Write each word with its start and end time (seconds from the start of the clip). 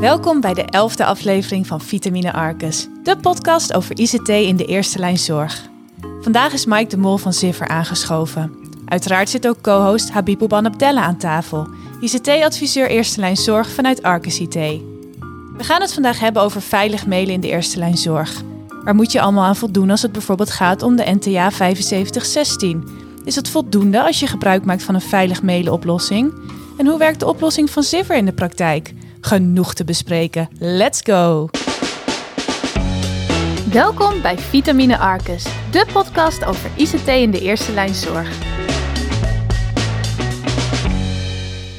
Welkom 0.00 0.40
bij 0.40 0.54
de 0.54 0.62
elfde 0.62 1.04
aflevering 1.04 1.66
van 1.66 1.80
Vitamine 1.80 2.32
Arcus, 2.32 2.88
de 3.02 3.16
podcast 3.16 3.74
over 3.74 3.98
ICT 3.98 4.28
in 4.28 4.56
de 4.56 4.64
eerste 4.64 4.98
lijn 4.98 5.18
zorg. 5.18 5.68
Vandaag 6.20 6.52
is 6.52 6.66
Mike 6.66 6.88
de 6.88 6.96
Mol 6.96 7.16
van 7.16 7.32
Ziffer 7.32 7.68
aangeschoven. 7.68 8.52
Uiteraard 8.84 9.28
zit 9.28 9.48
ook 9.48 9.60
co-host 9.60 10.10
Habib 10.10 10.40
Ouban 10.40 10.66
Abdella 10.66 11.02
aan 11.02 11.16
tafel, 11.16 11.68
ICT-adviseur 12.00 12.88
eerste 12.88 13.20
lijn 13.20 13.36
zorg 13.36 13.70
vanuit 13.70 14.02
Arcus 14.02 14.40
IT. 14.40 14.54
We 14.54 15.64
gaan 15.64 15.80
het 15.80 15.94
vandaag 15.94 16.20
hebben 16.20 16.42
over 16.42 16.62
veilig 16.62 17.06
mailen 17.06 17.34
in 17.34 17.40
de 17.40 17.48
eerste 17.48 17.78
lijn 17.78 17.96
zorg. 17.96 18.42
Waar 18.84 18.94
moet 18.94 19.12
je 19.12 19.20
allemaal 19.20 19.44
aan 19.44 19.56
voldoen 19.56 19.90
als 19.90 20.02
het 20.02 20.12
bijvoorbeeld 20.12 20.50
gaat 20.50 20.82
om 20.82 20.96
de 20.96 21.10
NTA 21.10 21.50
7516? 21.50 22.88
Is 23.24 23.34
het 23.34 23.48
voldoende 23.48 24.02
als 24.02 24.20
je 24.20 24.26
gebruik 24.26 24.64
maakt 24.64 24.82
van 24.82 24.94
een 24.94 25.00
veilig 25.00 25.42
mailenoplossing? 25.42 26.32
En 26.76 26.86
hoe 26.86 26.98
werkt 26.98 27.20
de 27.20 27.26
oplossing 27.26 27.70
van 27.70 27.82
Ziffer 27.82 28.16
in 28.16 28.24
de 28.24 28.32
praktijk? 28.32 28.94
Genoeg 29.28 29.74
te 29.74 29.84
bespreken. 29.84 30.48
Let's 30.58 31.00
go! 31.02 31.48
Welkom 33.70 34.22
bij 34.22 34.38
Vitamine 34.38 34.98
Arcus, 34.98 35.44
de 35.70 35.86
podcast 35.92 36.44
over 36.44 36.70
ICT 36.76 37.08
in 37.08 37.30
de 37.30 37.40
eerste 37.40 37.72
lijn 37.72 37.94
zorg. 37.94 38.28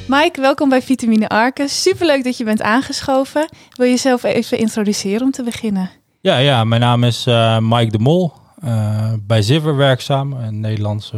Mike, 0.08 0.40
welkom 0.40 0.68
bij 0.68 0.82
Vitamine 0.82 1.28
Arcus. 1.28 1.82
Superleuk 1.82 2.24
dat 2.24 2.36
je 2.36 2.44
bent 2.44 2.62
aangeschoven. 2.62 3.48
Wil 3.70 3.86
je 3.86 3.92
jezelf 3.92 4.22
even 4.22 4.58
introduceren 4.58 5.22
om 5.22 5.30
te 5.30 5.42
beginnen? 5.42 5.90
Ja, 6.20 6.38
ja 6.38 6.64
mijn 6.64 6.80
naam 6.80 7.04
is 7.04 7.26
uh, 7.26 7.58
Mike 7.58 7.90
de 7.90 7.98
Mol. 7.98 8.32
Uh, 8.64 9.12
bij 9.20 9.42
Zivver 9.42 9.76
werkzaam, 9.76 10.32
een 10.32 10.60
Nederlands 10.60 11.12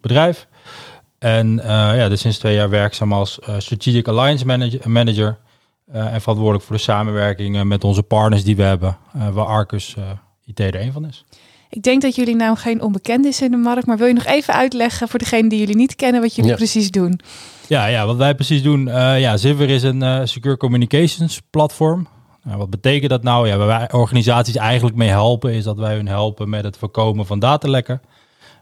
bedrijf. 0.00 0.46
En 1.18 1.58
uh, 1.58 1.64
ja, 1.66 2.08
dus 2.08 2.20
sinds 2.20 2.38
twee 2.38 2.54
jaar 2.54 2.70
werkzaam 2.70 3.12
als 3.12 3.38
Strategic 3.58 4.08
Alliance 4.08 4.46
Manager. 4.46 4.90
manager 4.90 5.38
en 5.92 6.20
verantwoordelijk 6.20 6.64
voor 6.64 6.76
de 6.76 6.82
samenwerking 6.82 7.64
met 7.64 7.84
onze 7.84 8.02
partners 8.02 8.44
die 8.44 8.56
we 8.56 8.62
hebben, 8.62 8.96
waar 9.32 9.46
Arcus 9.46 9.96
IT 10.44 10.60
er 10.60 10.80
een 10.80 10.92
van 10.92 11.06
is. 11.06 11.24
Ik 11.70 11.82
denk 11.82 12.02
dat 12.02 12.14
jullie 12.14 12.36
nou 12.36 12.56
geen 12.56 12.82
onbekend 12.82 13.24
is 13.24 13.42
in 13.42 13.50
de 13.50 13.56
markt, 13.56 13.86
maar 13.86 13.96
wil 13.96 14.06
je 14.06 14.12
nog 14.12 14.24
even 14.24 14.54
uitleggen 14.54 15.08
voor 15.08 15.18
degenen 15.18 15.48
die 15.48 15.58
jullie 15.58 15.76
niet 15.76 15.96
kennen 15.96 16.20
wat 16.20 16.34
jullie 16.34 16.54
precies 16.54 16.90
doen? 16.90 17.20
Ja, 17.66 17.86
ja, 17.86 18.06
wat 18.06 18.16
wij 18.16 18.34
precies 18.34 18.62
doen. 18.62 18.86
Uh, 18.86 19.20
ja, 19.20 19.36
Zivver 19.36 19.70
is 19.70 19.82
een 19.82 20.02
uh, 20.02 20.20
secure 20.24 20.56
communications 20.56 21.40
platform. 21.50 22.08
Nou, 22.42 22.58
wat 22.58 22.70
betekent 22.70 23.10
dat 23.10 23.22
nou? 23.22 23.48
Ja, 23.48 23.56
waar 23.56 23.66
wij 23.66 23.92
organisaties 23.92 24.56
eigenlijk 24.56 24.96
mee 24.96 25.08
helpen, 25.08 25.52
is 25.52 25.64
dat 25.64 25.78
wij 25.78 25.94
hun 25.94 26.08
helpen 26.08 26.48
met 26.48 26.64
het 26.64 26.76
voorkomen 26.76 27.26
van 27.26 27.38
datalekken. 27.38 28.00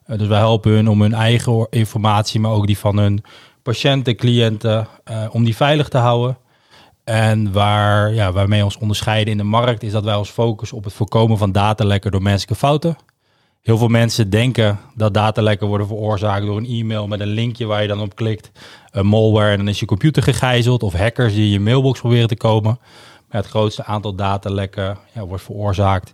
Uh, 0.07 0.19
dus 0.19 0.29
wij 0.29 0.39
helpen 0.39 0.73
hun 0.73 0.89
om 0.89 1.01
hun 1.01 1.15
eigen 1.15 1.67
informatie, 1.71 2.41
maar 2.41 2.51
ook 2.51 2.67
die 2.67 2.79
van 2.79 2.97
hun 2.99 3.25
patiënten, 3.63 4.17
cliënten, 4.17 4.89
om 5.31 5.45
die 5.45 5.57
veilig 5.57 5.89
te 5.89 5.99
houden. 5.99 6.37
En 7.07 7.53
waar, 7.53 8.15
ja, 8.15 8.33
waarmee 8.33 8.65
ons 8.65 8.79
onderscheiden 8.79 9.33
in 9.33 9.39
de 9.39 9.45
markt 9.45 9.83
is 9.83 9.93
dat 9.93 10.05
wij 10.05 10.15
ons 10.15 10.31
focussen 10.31 10.77
op 10.77 10.85
het 10.85 10.93
voorkomen 10.93 11.39
van 11.39 11.53
datalekken 11.53 12.11
door 12.11 12.23
menselijke 12.23 12.55
fouten. 12.55 12.97
Heel 13.63 13.79
veel 13.79 13.89
mensen 13.89 14.31
denken 14.31 14.79
dat 14.95 15.15
datalekken 15.15 15.67
worden 15.67 15.87
veroorzaakt 15.87 16.47
door 16.47 16.57
een 16.57 16.67
e-mail 16.67 17.07
met 17.07 17.21
een 17.21 17.27
linkje 17.27 17.67
waar 17.67 17.83
je 17.83 17.89
dan 17.89 18.01
op 18.01 18.15
klikt, 18.15 18.51
een 18.91 19.07
malware 19.07 19.51
en 19.51 19.57
dan 19.57 19.69
is 19.69 19.81
je 19.81 19.87
computer 19.87 20.23
gegijzeld 20.23 20.83
of 20.83 20.93
hackers 20.93 21.35
die 21.35 21.45
in 21.45 21.51
je 21.51 21.61
mailbox 21.61 22.01
proberen 22.01 22.29
te 22.29 22.37
komen. 22.37 22.79
Maar 23.29 23.41
het 23.41 23.51
grootste 23.51 23.85
aantal 23.85 24.15
datalekken 24.15 24.99
ja, 25.15 25.25
wordt 25.25 25.43
veroorzaakt 25.43 26.13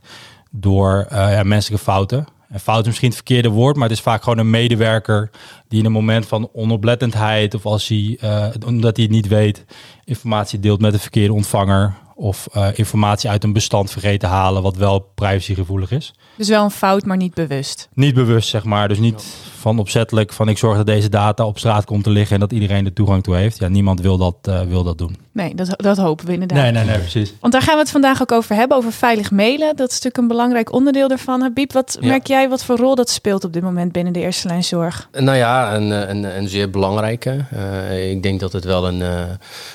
door 0.51 1.07
uh, 1.13 1.33
ja, 1.33 1.43
menselijke 1.43 1.85
fouten. 1.85 2.27
En 2.53 2.61
fout 2.61 2.81
is 2.81 2.87
misschien 2.87 3.09
het 3.09 3.17
verkeerde 3.17 3.49
woord, 3.49 3.77
maar 3.77 3.89
het 3.89 3.97
is 3.97 4.03
vaak 4.03 4.23
gewoon 4.23 4.39
een 4.39 4.51
medewerker 4.51 5.31
die 5.69 5.79
in 5.79 5.85
een 5.85 5.93
moment 5.93 6.27
van 6.27 6.49
onoplettendheid 6.53 7.55
of 7.55 7.67
als 7.67 7.89
hij, 7.89 8.19
uh, 8.25 8.47
omdat 8.67 8.97
hij 8.97 9.05
het 9.05 9.15
niet 9.15 9.29
weet, 9.29 9.65
informatie 10.05 10.61
deelt 10.61 10.81
met 10.81 10.93
de 10.93 10.99
verkeerde 10.99 11.33
ontvanger 11.33 11.95
of 12.15 12.49
uh, 12.57 12.69
informatie 12.75 13.31
uit 13.31 13.45
een 13.45 13.53
bestand 13.53 13.91
vergeten 13.91 14.29
halen, 14.29 14.63
wat 14.63 14.77
wel 14.77 14.99
privacygevoelig 14.99 15.91
is. 15.91 16.15
Dus 16.37 16.49
wel 16.49 16.65
een 16.65 16.71
fout, 16.71 17.05
maar 17.05 17.17
niet 17.17 17.35
bewust. 17.35 17.89
Niet 17.93 18.15
bewust, 18.15 18.49
zeg 18.49 18.65
maar. 18.65 18.89
Dus 18.89 18.99
niet 18.99 19.25
van 19.63 19.79
opzettelijk 19.79 20.33
van 20.33 20.49
ik 20.49 20.59
zorg 20.59 20.77
dat 20.77 20.87
deze 20.87 21.09
data 21.09 21.47
op 21.47 21.59
straat 21.59 21.85
komt 21.85 22.05
te 22.05 22.11
liggen 22.11 22.35
en 22.35 22.41
dat 22.41 22.53
iedereen 22.53 22.85
er 22.85 22.93
toegang 22.93 23.23
toe 23.23 23.35
heeft. 23.35 23.59
Ja, 23.59 23.69
niemand 23.69 24.01
wil 24.01 24.17
dat, 24.17 24.37
uh, 24.49 24.61
wil 24.61 24.83
dat 24.83 24.99
doen. 24.99 25.17
Nee, 25.33 25.55
dat, 25.55 25.75
dat 25.77 25.97
hopen 25.97 26.27
we 26.27 26.33
inderdaad. 26.33 26.59
Nee, 26.59 26.73
nee, 26.73 26.85
nee, 26.85 26.99
precies. 26.99 27.35
Want 27.41 27.53
daar 27.53 27.63
gaan 27.63 27.75
we 27.75 27.81
het 27.81 27.91
vandaag 27.91 28.23
ook 28.23 28.33
over 28.33 28.55
hebben, 28.55 28.77
over 28.77 28.93
veilig 28.93 29.31
mailen. 29.31 29.77
Dat 29.77 29.89
is 29.89 29.95
natuurlijk 29.95 30.17
een 30.17 30.29
belangrijk 30.29 30.73
onderdeel 30.73 31.09
daarvan. 31.09 31.41
Habib, 31.41 31.73
wat 31.73 31.97
ja. 32.01 32.09
merk 32.09 32.27
jij 32.27 32.49
wat 32.49 32.65
voor 32.65 32.77
rol 32.77 32.95
dat 32.95 33.11
speelt 33.11 33.45
op 33.45 33.53
dit 33.53 33.63
moment 33.63 33.93
binnen 33.93 34.13
de 34.13 34.21
eerste 34.21 34.49
lijn 34.49 34.65
zorg? 34.65 35.09
Nou 35.13 35.37
ja, 35.37 35.75
een, 35.75 35.91
een, 35.91 36.37
een 36.37 36.49
zeer 36.49 36.71
belangrijke. 36.71 37.45
Uh, 37.55 38.11
ik 38.11 38.23
denk 38.23 38.41
dat 38.41 38.53
het 38.53 38.65
wel 38.65 38.87
een, 38.89 39.01
uh, 39.01 39.21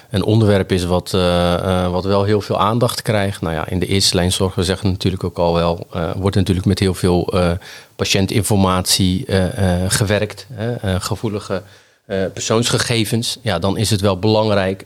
een 0.10 0.24
onderwerp 0.24 0.72
is 0.72 0.86
wat, 0.86 1.12
wat 1.92 2.06
wel 2.06 2.24
heel 2.24 2.42
veel 2.42 2.60
aandacht 2.60 3.02
krijgt. 3.02 3.42
Nou 3.42 3.54
ja, 3.54 3.68
in 3.68 3.80
de 3.80 3.86
eerste 3.86 4.16
lijn 4.16 4.32
zorg, 4.32 4.56
we 4.56 4.64
zeggen 4.64 4.90
natuurlijk 4.90 5.24
ook 5.24 5.38
al 5.38 5.54
wel, 5.54 5.88
wordt 6.18 6.36
natuurlijk 6.36 6.66
met 6.68 6.80
heel 6.80 6.94
veel 6.94 7.34
patiëntinformatie 7.98 9.26
gewerkt. 9.88 10.48
gevoelige 11.00 11.62
uh, 12.08 12.26
persoonsgegevens, 12.34 13.38
ja, 13.42 13.60
dan 13.60 13.78
is 13.78 13.90
het 13.90 14.02
wel 14.02 14.20
belangrijk 14.20 14.86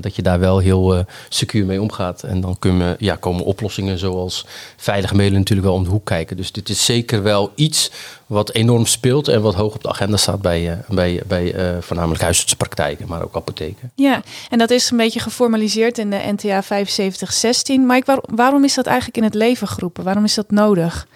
dat 0.00 0.16
je 0.16 0.22
daar 0.22 0.38
wel 0.38 0.58
heel 0.58 1.04
secuur 1.28 1.66
mee 1.66 1.80
omgaat. 1.80 2.22
En 2.22 2.40
dan 2.40 2.58
kunnen, 2.58 2.96
ja, 2.98 3.16
komen 3.16 3.44
oplossingen 3.44 3.98
zoals 3.98 4.46
veilig 4.76 5.12
mailen 5.12 5.38
natuurlijk 5.38 5.68
wel 5.68 5.76
om 5.76 5.84
de 5.84 5.90
hoek 5.90 6.04
kijken. 6.04 6.36
Dus 6.36 6.52
dit 6.52 6.68
is 6.68 6.84
zeker 6.84 7.22
wel 7.22 7.52
iets 7.54 7.90
wat 8.26 8.52
enorm 8.52 8.86
speelt 8.86 9.28
en 9.28 9.42
wat 9.42 9.54
hoog 9.54 9.74
op 9.74 9.82
de 9.82 9.88
agenda 9.88 10.16
staat 10.16 10.40
bij, 10.42 10.84
bij, 10.88 11.22
bij 11.26 11.54
voornamelijk 11.80 12.22
huisartspraktijken, 12.22 13.08
maar 13.08 13.22
ook 13.22 13.36
apotheken. 13.36 13.92
Ja, 13.94 14.22
en 14.50 14.58
dat 14.58 14.70
is 14.70 14.90
een 14.90 14.96
beetje 14.96 15.20
geformaliseerd 15.20 15.98
in 15.98 16.10
de 16.10 16.16
NTA 16.16 16.62
7516. 16.62 17.86
Mike, 17.86 18.06
waar, 18.06 18.22
waarom 18.34 18.64
is 18.64 18.74
dat 18.74 18.86
eigenlijk 18.86 19.16
in 19.16 19.24
het 19.24 19.34
leven 19.34 19.68
geroepen? 19.68 20.04
Waarom 20.04 20.24
is 20.24 20.34
dat 20.34 20.50
nodig? 20.50 21.06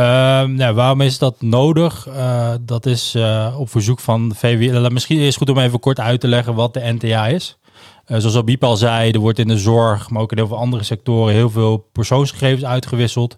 Uh, 0.00 0.06
nou, 0.42 0.74
waarom 0.74 1.00
is 1.00 1.18
dat 1.18 1.42
nodig? 1.42 2.08
Uh, 2.08 2.52
dat 2.60 2.86
is 2.86 3.14
uh, 3.16 3.54
op 3.58 3.70
verzoek 3.70 4.00
van 4.00 4.28
de 4.28 4.34
VWL. 4.34 4.88
Misschien 4.90 5.18
is 5.18 5.26
het 5.26 5.36
goed 5.36 5.50
om 5.50 5.58
even 5.58 5.80
kort 5.80 6.00
uit 6.00 6.20
te 6.20 6.28
leggen 6.28 6.54
wat 6.54 6.74
de 6.74 6.92
NTA 6.92 7.26
is. 7.26 7.58
Uh, 8.06 8.18
zoals 8.18 8.36
Abiep 8.36 8.64
al 8.64 8.76
zei, 8.76 9.10
er 9.10 9.20
wordt 9.20 9.38
in 9.38 9.48
de 9.48 9.58
zorg, 9.58 10.10
maar 10.10 10.22
ook 10.22 10.30
in 10.30 10.36
heel 10.36 10.46
veel 10.46 10.56
andere 10.56 10.82
sectoren, 10.82 11.34
heel 11.34 11.50
veel 11.50 11.88
persoonsgegevens 11.92 12.64
uitgewisseld. 12.64 13.36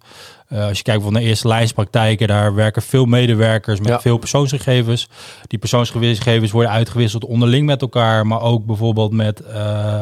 als 0.49 0.77
je 0.77 0.83
kijkt 0.83 1.03
van 1.03 1.13
de 1.13 1.21
eerste 1.21 1.49
lijnspraktijken, 1.49 2.29
daar 2.29 2.55
werken 2.55 2.83
veel 2.83 3.05
medewerkers 3.05 3.79
met 3.79 3.89
ja. 3.89 4.01
veel 4.01 4.19
persoonsgegevens. 4.19 5.09
Die 5.47 5.59
persoonsgegevens 5.59 6.51
worden 6.51 6.73
uitgewisseld 6.73 7.25
onderling 7.25 7.67
met 7.67 7.81
elkaar, 7.81 8.27
maar 8.27 8.41
ook 8.41 8.67
bijvoorbeeld 8.67 9.13
met 9.13 9.43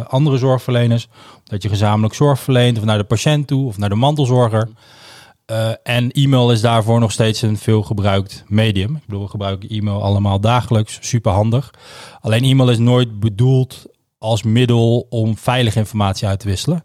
andere 0.09 0.38
zorgverleners. 0.38 1.09
Dat 1.44 1.62
je 1.62 1.69
gezamenlijk 1.69 2.15
zorg 2.15 2.41
verleent, 2.41 2.78
of 2.78 2.84
naar 2.84 2.98
de 2.98 3.04
patiënt 3.04 3.47
toe, 3.47 3.66
of 3.66 3.78
naar 3.78 3.88
de 3.88 3.94
mantelzorger. 3.94 4.69
Uh, 5.50 5.71
en 5.83 6.11
e-mail 6.11 6.53
is 6.53 6.61
daarvoor 6.61 7.00
nog 7.00 7.12
steeds 7.12 7.43
een 7.43 7.56
veel 7.59 7.83
gebruikt 7.83 8.44
medium. 8.47 8.97
Ik 8.97 9.06
bedoel, 9.06 9.22
we 9.22 9.28
gebruiken 9.28 9.69
e-mail 9.69 10.03
allemaal 10.03 10.41
dagelijks, 10.41 10.99
super 11.00 11.33
handig. 11.33 11.71
Alleen 12.21 12.44
e-mail 12.44 12.71
is 12.71 12.78
nooit 12.78 13.21
bedoeld 13.21 13.87
als 14.19 14.43
middel 14.43 15.06
om 15.09 15.37
veilige 15.37 15.78
informatie 15.78 16.28
uit 16.28 16.41
te 16.41 16.49
wisselen. 16.49 16.84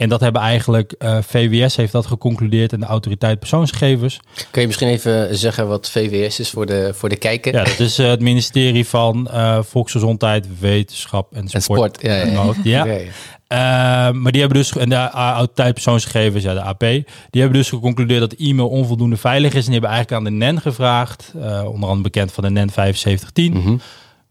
En 0.00 0.08
dat 0.08 0.20
hebben 0.20 0.42
eigenlijk 0.42 0.94
uh, 0.98 1.18
VWS 1.22 1.76
heeft 1.76 1.92
dat 1.92 2.06
geconcludeerd 2.06 2.72
en 2.72 2.80
de 2.80 2.86
autoriteit 2.86 3.38
persoonsgegevens. 3.38 4.20
Kun 4.50 4.60
je 4.60 4.66
misschien 4.66 4.88
even 4.88 5.36
zeggen 5.36 5.68
wat 5.68 5.90
VWS 5.90 6.40
is 6.40 6.50
voor 6.50 6.66
de, 6.66 6.90
voor 6.94 7.08
de 7.08 7.16
kijker? 7.16 7.54
Ja, 7.54 7.64
dat 7.64 7.78
is 7.78 7.98
uh, 7.98 8.08
het 8.08 8.20
ministerie 8.20 8.86
van 8.86 9.28
uh, 9.30 9.62
Volksgezondheid, 9.62 10.46
Wetenschap 10.58 11.34
en 11.34 11.48
Sport. 11.48 11.54
En 11.54 11.62
sport 11.62 11.98
ja, 12.02 12.14
ja. 12.14 12.54
ja. 12.62 12.84
ja. 12.84 14.12
Maar 14.22 14.32
die 14.32 14.40
hebben 14.40 14.58
dus, 14.58 14.76
en 14.76 14.88
de 14.88 15.10
autoriteit 15.10 15.74
persoonsgegevens, 15.74 16.44
ja, 16.44 16.54
de 16.54 16.62
AP, 16.62 16.80
die 17.30 17.40
hebben 17.40 17.52
dus 17.52 17.68
geconcludeerd 17.68 18.20
dat 18.20 18.32
e-mail 18.32 18.68
onvoldoende 18.68 19.16
veilig 19.16 19.52
is. 19.54 19.66
En 19.66 19.70
die 19.70 19.80
hebben 19.80 19.90
eigenlijk 19.90 20.20
aan 20.20 20.32
de 20.32 20.44
NEN 20.44 20.60
gevraagd, 20.60 21.32
uh, 21.36 21.42
onder 21.42 21.88
andere 21.88 22.00
bekend 22.00 22.32
van 22.32 22.44
de 22.44 22.50
NEN 22.50 22.70
7510. 22.70 23.52
Mm 23.52 23.62
-hmm. 23.62 23.80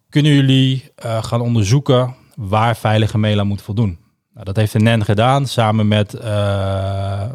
Kunnen 0.09 0.33
jullie 0.33 0.91
gaan 1.21 1.41
onderzoeken 1.41 2.15
waar 2.35 2.77
veilige 2.77 3.17
mail 3.17 3.39
aan 3.39 3.47
moet 3.47 3.61
voldoen? 3.61 3.97
Nou, 4.39 4.51
dat 4.51 4.61
heeft 4.61 4.73
de 4.73 4.79
NEN 4.79 5.05
gedaan, 5.05 5.47
samen 5.47 5.87
met 5.87 6.13
uh, 6.13 6.21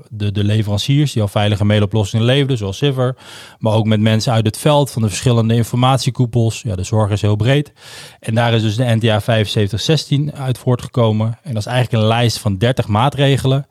de, 0.08 0.32
de 0.32 0.44
leveranciers 0.44 1.12
die 1.12 1.22
al 1.22 1.28
veilige 1.28 1.64
mailoplossingen 1.64 2.24
leverden, 2.24 2.56
zoals 2.56 2.76
Civer. 2.76 3.16
Maar 3.58 3.72
ook 3.72 3.86
met 3.86 4.00
mensen 4.00 4.32
uit 4.32 4.46
het 4.46 4.58
veld 4.58 4.90
van 4.90 5.02
de 5.02 5.08
verschillende 5.08 5.54
informatiekoepels. 5.54 6.62
Ja, 6.62 6.74
de 6.74 6.82
zorg 6.82 7.10
is 7.10 7.20
heel 7.20 7.36
breed. 7.36 7.72
En 8.20 8.34
daar 8.34 8.54
is 8.54 8.62
dus 8.62 8.76
de 8.76 8.84
NTA 8.84 9.20
7516 9.20 10.32
uit 10.34 10.58
voortgekomen. 10.58 11.38
En 11.42 11.52
dat 11.52 11.62
is 11.62 11.66
eigenlijk 11.66 12.02
een 12.02 12.08
lijst 12.08 12.38
van 12.38 12.56
30 12.56 12.88
maatregelen. 12.88 13.66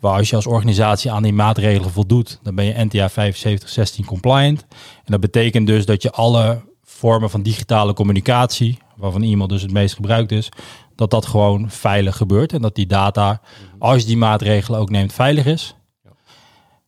Waar 0.00 0.18
als 0.18 0.30
je 0.30 0.36
als 0.36 0.46
organisatie 0.46 1.10
aan 1.10 1.22
die 1.22 1.32
maatregelen 1.32 1.90
voldoet, 1.90 2.38
dan 2.42 2.54
ben 2.54 2.64
je 2.64 2.84
NTA 2.84 3.08
7516 3.08 4.04
compliant. 4.04 4.66
En 4.78 5.12
dat 5.12 5.20
betekent 5.20 5.66
dus 5.66 5.86
dat 5.86 6.02
je 6.02 6.10
alle 6.10 6.60
vormen 6.84 7.30
van 7.30 7.42
digitale 7.42 7.92
communicatie, 7.92 8.78
waarvan 8.96 9.22
e-mail 9.22 9.48
dus 9.48 9.62
het 9.62 9.72
meest 9.72 9.94
gebruikt 9.94 10.32
is, 10.32 10.48
dat 10.96 11.10
dat 11.10 11.26
gewoon 11.26 11.70
veilig 11.70 12.16
gebeurt 12.16 12.52
en 12.52 12.62
dat 12.62 12.74
die 12.74 12.86
data, 12.86 13.40
als 13.78 14.00
je 14.00 14.06
die 14.06 14.16
maatregelen 14.16 14.80
ook 14.80 14.90
neemt, 14.90 15.12
veilig 15.12 15.46
is. 15.46 15.74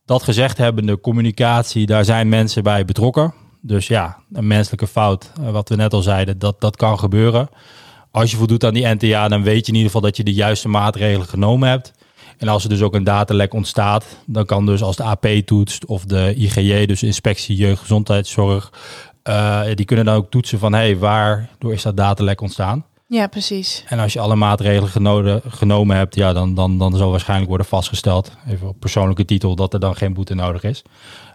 Dat 0.04 0.22
gezegd 0.22 0.58
hebbende, 0.58 1.00
communicatie, 1.00 1.86
daar 1.86 2.04
zijn 2.04 2.28
mensen 2.28 2.62
bij 2.62 2.84
betrokken. 2.84 3.34
Dus 3.60 3.86
ja, 3.86 4.18
een 4.32 4.46
menselijke 4.46 4.86
fout, 4.86 5.32
wat 5.40 5.68
we 5.68 5.76
net 5.76 5.92
al 5.92 6.02
zeiden, 6.02 6.38
dat, 6.38 6.60
dat 6.60 6.76
kan 6.76 6.98
gebeuren. 6.98 7.48
Als 8.10 8.30
je 8.30 8.36
voldoet 8.36 8.64
aan 8.64 8.74
die 8.74 8.86
NTA, 8.86 9.28
dan 9.28 9.42
weet 9.42 9.66
je 9.66 9.72
in 9.72 9.78
ieder 9.78 9.90
geval 9.90 10.00
dat 10.00 10.16
je 10.16 10.24
de 10.24 10.32
juiste 10.32 10.68
maatregelen 10.68 11.26
genomen 11.26 11.68
hebt. 11.68 11.92
En 12.38 12.48
als 12.48 12.62
er 12.62 12.68
dus 12.68 12.82
ook 12.82 12.94
een 12.94 13.04
datalek 13.04 13.54
ontstaat, 13.54 14.04
dan 14.26 14.44
kan 14.44 14.66
dus 14.66 14.82
als 14.82 14.96
de 14.96 15.02
AP 15.02 15.26
toetst 15.44 15.86
of 15.86 16.04
de 16.04 16.34
IGJ, 16.36 16.86
dus 16.86 17.02
Inspectie 17.02 17.56
Jeugdgezondheidszorg, 17.56 18.72
uh, 19.28 19.60
die 19.74 19.84
kunnen 19.84 20.04
dan 20.04 20.14
ook 20.14 20.30
toetsen 20.30 20.58
van 20.58 20.72
hé, 20.72 20.78
hey, 20.78 20.98
waardoor 20.98 21.72
is 21.72 21.82
dat 21.82 21.96
datalek 21.96 22.40
ontstaan? 22.40 22.84
Ja, 23.10 23.26
precies. 23.26 23.84
En 23.86 23.98
als 23.98 24.12
je 24.12 24.20
alle 24.20 24.34
maatregelen 24.34 24.88
genomen, 24.88 25.42
genomen 25.48 25.96
hebt, 25.96 26.14
ja, 26.14 26.32
dan, 26.32 26.54
dan, 26.54 26.78
dan 26.78 26.96
zal 26.96 27.10
waarschijnlijk 27.10 27.48
worden 27.48 27.66
vastgesteld, 27.66 28.30
even 28.48 28.68
op 28.68 28.80
persoonlijke 28.80 29.24
titel, 29.24 29.56
dat 29.56 29.74
er 29.74 29.80
dan 29.80 29.96
geen 29.96 30.14
boete 30.14 30.34
nodig 30.34 30.62
is. 30.62 30.82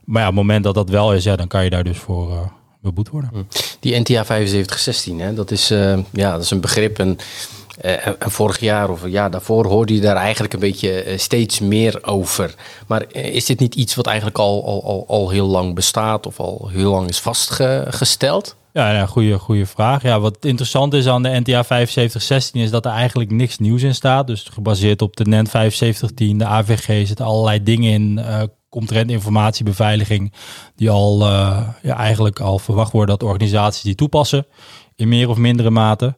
Maar 0.03 0.21
ja, 0.21 0.27
op 0.27 0.35
het 0.35 0.43
moment 0.43 0.63
dat 0.63 0.73
dat 0.73 0.89
wel 0.89 1.13
is, 1.13 1.23
ja, 1.23 1.35
dan 1.35 1.47
kan 1.47 1.63
je 1.63 1.69
daar 1.69 1.83
dus 1.83 1.97
voor 1.97 2.31
uh, 2.31 2.39
beboet 2.81 3.09
worden. 3.09 3.29
Hm. 3.33 3.43
Die 3.79 3.99
NTA 3.99 4.23
7516, 4.23 5.19
hè, 5.19 5.33
dat, 5.33 5.51
is, 5.51 5.71
uh, 5.71 5.97
ja, 6.11 6.31
dat 6.31 6.43
is 6.43 6.51
een 6.51 6.61
begrip. 6.61 6.99
En, 6.99 7.17
uh, 7.81 8.07
en 8.07 8.31
vorig 8.31 8.59
jaar 8.59 8.89
of 8.89 9.07
ja, 9.07 9.29
daarvoor 9.29 9.67
hoorde 9.67 9.93
je 9.93 10.01
daar 10.01 10.15
eigenlijk 10.15 10.53
een 10.53 10.59
beetje 10.59 11.13
steeds 11.17 11.59
meer 11.59 11.99
over. 12.03 12.55
Maar 12.87 13.13
is 13.13 13.45
dit 13.45 13.59
niet 13.59 13.75
iets 13.75 13.95
wat 13.95 14.07
eigenlijk 14.07 14.37
al, 14.37 14.65
al, 14.65 14.83
al, 14.83 15.05
al 15.07 15.29
heel 15.29 15.47
lang 15.47 15.75
bestaat 15.75 16.25
of 16.25 16.39
al 16.39 16.69
heel 16.71 16.91
lang 16.91 17.09
is 17.09 17.19
vastgesteld? 17.19 18.55
Ja, 18.73 18.91
ja 18.91 19.05
goede, 19.05 19.39
goede 19.39 19.65
vraag. 19.65 20.03
Ja, 20.03 20.19
wat 20.19 20.37
interessant 20.45 20.93
is 20.93 21.07
aan 21.07 21.23
de 21.23 21.29
NTA 21.29 21.63
7516 21.63 22.61
is 22.61 22.71
dat 22.71 22.85
er 22.85 22.91
eigenlijk 22.91 23.31
niks 23.31 23.57
nieuws 23.57 23.81
in 23.81 23.95
staat. 23.95 24.27
Dus 24.27 24.47
gebaseerd 24.51 25.01
op 25.01 25.15
de 25.15 25.25
NEN 25.25 25.47
7510, 25.47 26.37
de 26.37 26.45
AVG, 26.45 27.07
zitten 27.07 27.25
allerlei 27.25 27.63
dingen 27.63 27.91
in. 27.91 28.21
Omtrent 28.69 29.11
informatiebeveiliging, 29.11 30.33
die 30.75 30.89
al 30.89 31.19
ja, 31.81 31.97
eigenlijk 31.97 32.39
al 32.39 32.59
verwacht 32.59 32.91
worden 32.91 33.17
dat 33.17 33.29
organisaties 33.29 33.81
die 33.81 33.95
toepassen 33.95 34.45
in 34.95 35.07
meer 35.07 35.29
of 35.29 35.37
mindere 35.37 35.69
mate. 35.69 36.15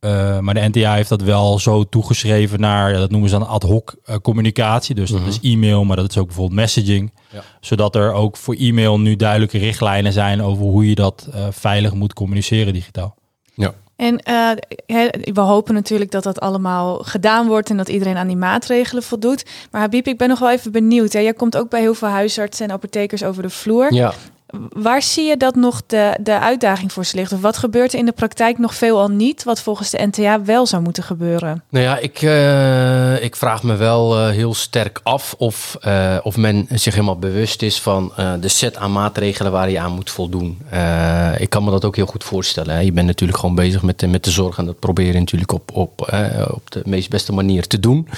Uh, 0.00 0.38
maar 0.38 0.54
de 0.54 0.68
NTA 0.68 0.94
heeft 0.94 1.08
dat 1.08 1.22
wel 1.22 1.58
zo 1.58 1.84
toegeschreven 1.84 2.60
naar, 2.60 2.92
ja, 2.92 2.98
dat 2.98 3.10
noemen 3.10 3.28
ze 3.28 3.38
dan 3.38 3.48
ad 3.48 3.62
hoc 3.62 3.94
uh, 4.06 4.16
communicatie. 4.16 4.94
Dus 4.94 5.10
dat 5.10 5.26
is 5.26 5.40
e-mail, 5.42 5.84
maar 5.84 5.96
dat 5.96 6.10
is 6.10 6.18
ook 6.18 6.26
bijvoorbeeld 6.26 6.60
messaging. 6.60 7.12
Ja. 7.32 7.42
Zodat 7.60 7.94
er 7.94 8.12
ook 8.12 8.36
voor 8.36 8.54
e-mail 8.54 9.00
nu 9.00 9.16
duidelijke 9.16 9.58
richtlijnen 9.58 10.12
zijn 10.12 10.42
over 10.42 10.64
hoe 10.64 10.88
je 10.88 10.94
dat 10.94 11.28
uh, 11.34 11.46
veilig 11.50 11.94
moet 11.94 12.12
communiceren 12.12 12.72
digitaal. 12.72 13.14
Ja. 13.54 13.74
En 13.96 14.16
we 15.34 15.40
hopen 15.40 15.74
natuurlijk 15.74 16.10
dat 16.10 16.22
dat 16.22 16.40
allemaal 16.40 16.98
gedaan 16.98 17.46
wordt 17.46 17.70
en 17.70 17.76
dat 17.76 17.88
iedereen 17.88 18.16
aan 18.16 18.26
die 18.26 18.36
maatregelen 18.36 19.02
voldoet. 19.02 19.44
Maar 19.70 19.80
Habib, 19.80 20.06
ik 20.06 20.18
ben 20.18 20.28
nog 20.28 20.38
wel 20.38 20.50
even 20.50 20.72
benieuwd. 20.72 21.12
Hè? 21.12 21.18
Jij 21.18 21.34
komt 21.34 21.56
ook 21.56 21.70
bij 21.70 21.80
heel 21.80 21.94
veel 21.94 22.08
huisartsen 22.08 22.66
en 22.66 22.72
apothekers 22.72 23.24
over 23.24 23.42
de 23.42 23.50
vloer. 23.50 23.94
Ja. 23.94 24.14
Waar 24.68 25.02
zie 25.02 25.24
je 25.24 25.36
dat 25.36 25.54
nog 25.54 25.82
de, 25.86 26.16
de 26.20 26.38
uitdaging 26.38 26.92
voor 26.92 27.04
ze? 27.04 27.18
Of 27.20 27.40
wat 27.40 27.56
gebeurt 27.56 27.92
er 27.92 27.98
in 27.98 28.04
de 28.04 28.12
praktijk 28.12 28.58
nog 28.58 28.74
veelal 28.74 29.08
niet, 29.08 29.44
wat 29.44 29.60
volgens 29.60 29.90
de 29.90 30.06
NTA 30.06 30.42
wel 30.44 30.66
zou 30.66 30.82
moeten 30.82 31.02
gebeuren? 31.02 31.62
Nou 31.68 31.84
ja, 31.84 31.98
ik, 31.98 32.22
uh, 32.22 33.22
ik 33.22 33.36
vraag 33.36 33.62
me 33.62 33.76
wel 33.76 34.18
uh, 34.18 34.28
heel 34.28 34.54
sterk 34.54 35.00
af 35.02 35.34
of, 35.38 35.76
uh, 35.86 36.16
of 36.22 36.36
men 36.36 36.66
zich 36.70 36.94
helemaal 36.94 37.18
bewust 37.18 37.62
is 37.62 37.80
van 37.80 38.12
de 38.40 38.48
set 38.48 38.76
aan 38.76 38.92
maatregelen 38.92 39.52
waar 39.52 39.70
je 39.70 39.78
aan 39.78 39.92
moet 39.92 40.10
voldoen. 40.10 40.58
ik 41.38 41.50
kan 41.50 41.64
me 41.64 41.70
dat 41.70 41.84
ook 41.84 41.96
heel 41.96 42.06
goed 42.06 42.24
voorstellen. 42.24 42.84
Je 42.84 42.92
bent 42.92 43.06
natuurlijk 43.06 43.38
gewoon 43.38 43.54
bezig 43.54 43.82
met, 43.82 44.10
met 44.10 44.24
de 44.24 44.30
zorg 44.30 44.58
en 44.58 44.66
dat 44.66 44.78
probeer 44.78 45.12
je 45.12 45.18
natuurlijk 45.18 45.52
op, 45.52 45.70
op, 45.72 46.00
op 46.50 46.70
de 46.70 46.82
meest 46.84 47.10
beste 47.10 47.32
manier 47.32 47.66
te 47.66 47.80
doen. 47.80 48.08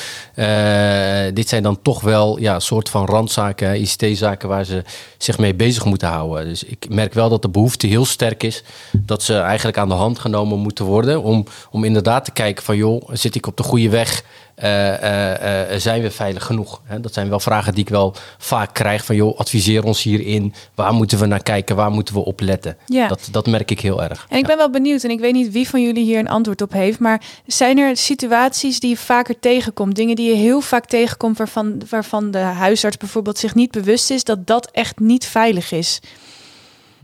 dit 1.35 1.49
zijn 1.49 1.63
dan 1.63 1.83
toch 1.83 2.01
wel 2.01 2.39
ja, 2.39 2.61
soort 2.61 2.89
van 2.89 3.07
randzaken, 3.07 3.81
ICT-zaken 3.81 4.49
waar 4.49 4.65
ze 4.65 4.83
zich 5.19 5.39
mee 5.39 5.55
bezig 5.55 5.85
moeten 5.85 6.09
houden. 6.09 6.22
Dus 6.29 6.65
ik 6.65 6.87
merk 6.89 7.15
wel 7.15 7.29
dat 7.29 7.43
de 7.43 7.49
behoefte 7.49 7.87
heel 7.87 8.05
sterk 8.05 8.43
is 8.43 8.63
dat 8.93 9.23
ze 9.23 9.35
eigenlijk 9.35 9.79
aan 9.79 9.89
de 9.89 9.95
hand 9.95 10.19
genomen 10.19 10.59
moeten 10.59 10.85
worden. 10.85 11.23
Om, 11.23 11.45
om 11.71 11.85
inderdaad 11.85 12.25
te 12.25 12.33
kijken 12.33 12.65
van 12.65 12.77
joh, 12.77 13.09
zit 13.13 13.35
ik 13.35 13.47
op 13.47 13.57
de 13.57 13.63
goede 13.63 13.89
weg? 13.89 14.25
Uh, 14.63 15.03
uh, 15.03 15.71
uh, 15.73 15.79
zijn 15.79 16.03
we 16.03 16.11
veilig 16.11 16.45
genoeg? 16.45 16.81
Hè? 16.85 17.01
Dat 17.01 17.13
zijn 17.13 17.29
wel 17.29 17.41
vragen 17.41 17.75
die 17.75 17.85
ik 17.85 17.89
wel 17.89 18.15
vaak 18.39 18.75
krijg 18.75 19.05
van 19.05 19.17
joh, 19.17 19.39
adviseer 19.39 19.85
ons 19.85 20.03
hierin. 20.03 20.55
Waar 20.75 20.93
moeten 20.93 21.19
we 21.19 21.27
naar 21.27 21.43
kijken? 21.43 21.77
Waar 21.77 21.91
moeten 21.91 22.15
we 22.15 22.25
op 22.25 22.41
letten? 22.41 22.77
Ja. 22.87 23.09
Dat, 23.09 23.29
dat 23.31 23.47
merk 23.47 23.71
ik 23.71 23.81
heel 23.81 24.03
erg. 24.03 24.27
En 24.29 24.39
ik 24.39 24.47
ben 24.47 24.57
wel 24.57 24.71
benieuwd 24.71 25.03
en 25.03 25.11
ik 25.11 25.21
weet 25.21 25.33
niet 25.33 25.53
wie 25.53 25.69
van 25.69 25.83
jullie 25.83 26.05
hier 26.05 26.19
een 26.19 26.29
antwoord 26.29 26.63
op 26.63 26.73
heeft. 26.73 26.99
Maar 26.99 27.23
zijn 27.47 27.79
er 27.79 27.97
situaties 27.97 28.81
die 28.81 28.91
je 28.91 28.97
vaker 28.97 29.41
tegenkomt? 29.41 29.97
Dingen 29.97 30.17
die 30.17 30.29
je 30.29 30.37
heel 30.37 30.61
vaak 30.61 30.87
tegenkomt 30.87 31.39
waarvan, 31.39 31.83
waarvan 31.89 32.31
de 32.31 32.39
huisarts 32.39 32.97
bijvoorbeeld 32.97 33.39
zich 33.39 33.55
niet 33.55 33.71
bewust 33.71 34.11
is 34.11 34.25
dat 34.25 34.47
dat 34.47 34.71
echt 34.71 34.99
niet 34.99 35.27
veilig 35.27 35.73
is? 35.73 36.01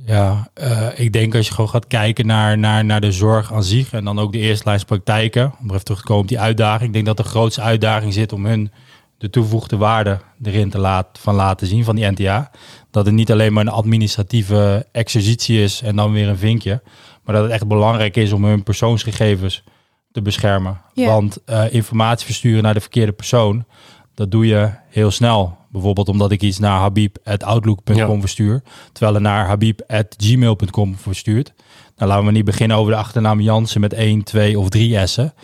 Ja, 0.06 0.48
uh, 0.62 0.86
ik 0.94 1.12
denk 1.12 1.34
als 1.34 1.46
je 1.46 1.54
gewoon 1.54 1.70
gaat 1.70 1.86
kijken 1.86 2.26
naar, 2.26 2.58
naar, 2.58 2.84
naar 2.84 3.00
de 3.00 3.12
zorg 3.12 3.52
aan 3.52 3.64
zich 3.64 3.92
en 3.92 4.04
dan 4.04 4.18
ook 4.18 4.32
de 4.32 4.38
eerste 4.38 4.68
lijnspraktijken, 4.68 5.54
om 5.60 5.66
er 5.66 5.72
even 5.72 5.84
terug 5.84 6.00
te 6.00 6.06
komen 6.06 6.22
op 6.22 6.28
die 6.28 6.40
uitdaging. 6.40 6.86
Ik 6.86 6.92
denk 6.92 7.06
dat 7.06 7.16
de 7.16 7.22
grootste 7.22 7.60
uitdaging 7.60 8.12
zit 8.12 8.32
om 8.32 8.46
hun 8.46 8.70
de 9.18 9.30
toegevoegde 9.30 9.76
waarde 9.76 10.20
erin 10.42 10.70
te 10.70 10.78
laten, 10.78 11.22
van 11.22 11.34
laten 11.34 11.66
zien 11.66 11.84
van 11.84 11.96
die 11.96 12.10
NTA. 12.10 12.50
Dat 12.90 13.06
het 13.06 13.14
niet 13.14 13.32
alleen 13.32 13.52
maar 13.52 13.66
een 13.66 13.72
administratieve 13.72 14.86
exercitie 14.92 15.62
is 15.62 15.82
en 15.82 15.96
dan 15.96 16.12
weer 16.12 16.28
een 16.28 16.38
vinkje, 16.38 16.82
maar 17.24 17.34
dat 17.34 17.44
het 17.44 17.52
echt 17.52 17.66
belangrijk 17.66 18.16
is 18.16 18.32
om 18.32 18.44
hun 18.44 18.62
persoonsgegevens 18.62 19.64
te 20.12 20.22
beschermen. 20.22 20.80
Want 20.94 21.38
uh, 21.46 21.72
informatie 21.72 22.26
versturen 22.26 22.62
naar 22.62 22.74
de 22.74 22.80
verkeerde 22.80 23.12
persoon, 23.12 23.64
dat 24.14 24.30
doe 24.30 24.46
je 24.46 24.70
heel 24.88 25.10
snel. 25.10 25.57
Bijvoorbeeld 25.68 26.08
omdat 26.08 26.30
ik 26.30 26.42
iets 26.42 26.58
naar 26.58 26.80
habib.outlook.com 26.80 27.96
Ja. 27.96 28.20
verstuur, 28.20 28.62
terwijl 28.92 29.14
er 29.16 29.20
naar 29.22 29.46
habib.gmail.com 29.46 30.96
verstuurt. 30.96 31.52
Nou, 31.96 32.10
laten 32.10 32.26
we 32.26 32.32
niet 32.32 32.44
beginnen 32.44 32.76
over 32.76 32.92
de 32.92 32.98
achternaam 32.98 33.40
Jansen 33.40 33.80
met 33.80 33.92
1, 33.92 34.22
2 34.22 34.58
of 34.58 34.68
3 34.68 35.06
S'en. 35.06 35.34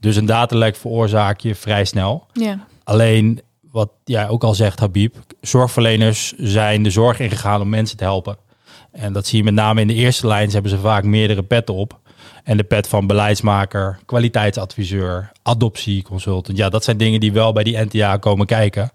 Dus 0.00 0.16
een 0.16 0.26
datalek 0.26 0.76
veroorzaak 0.76 1.40
je 1.40 1.54
vrij 1.54 1.84
snel. 1.84 2.26
Ja. 2.32 2.66
Alleen, 2.84 3.40
wat 3.70 3.90
jij 4.04 4.28
ook 4.28 4.44
al 4.44 4.54
zegt, 4.54 4.80
Habib, 4.80 5.16
zorgverleners 5.40 6.32
zijn 6.36 6.82
de 6.82 6.90
zorg 6.90 7.20
ingegaan 7.20 7.60
om 7.60 7.68
mensen 7.68 7.96
te 7.96 8.04
helpen. 8.04 8.36
En 8.92 9.12
dat 9.12 9.26
zie 9.26 9.38
je 9.38 9.44
met 9.44 9.54
name 9.54 9.80
in 9.80 9.86
de 9.86 9.94
eerste 9.94 10.26
lijn, 10.26 10.46
ze 10.46 10.52
hebben 10.52 10.70
ze 10.70 10.78
vaak 10.78 11.04
meerdere 11.04 11.42
petten 11.42 11.74
op. 11.74 12.00
En 12.44 12.56
de 12.56 12.64
pet 12.64 12.88
van 12.88 13.06
beleidsmaker, 13.06 13.98
kwaliteitsadviseur, 14.06 15.32
adoptieconsultant. 15.42 16.56
Ja, 16.58 16.68
dat 16.68 16.84
zijn 16.84 16.96
dingen 16.96 17.20
die 17.20 17.32
wel 17.32 17.52
bij 17.52 17.64
die 17.64 17.78
NTA 17.78 18.16
komen 18.16 18.46
kijken. 18.46 18.92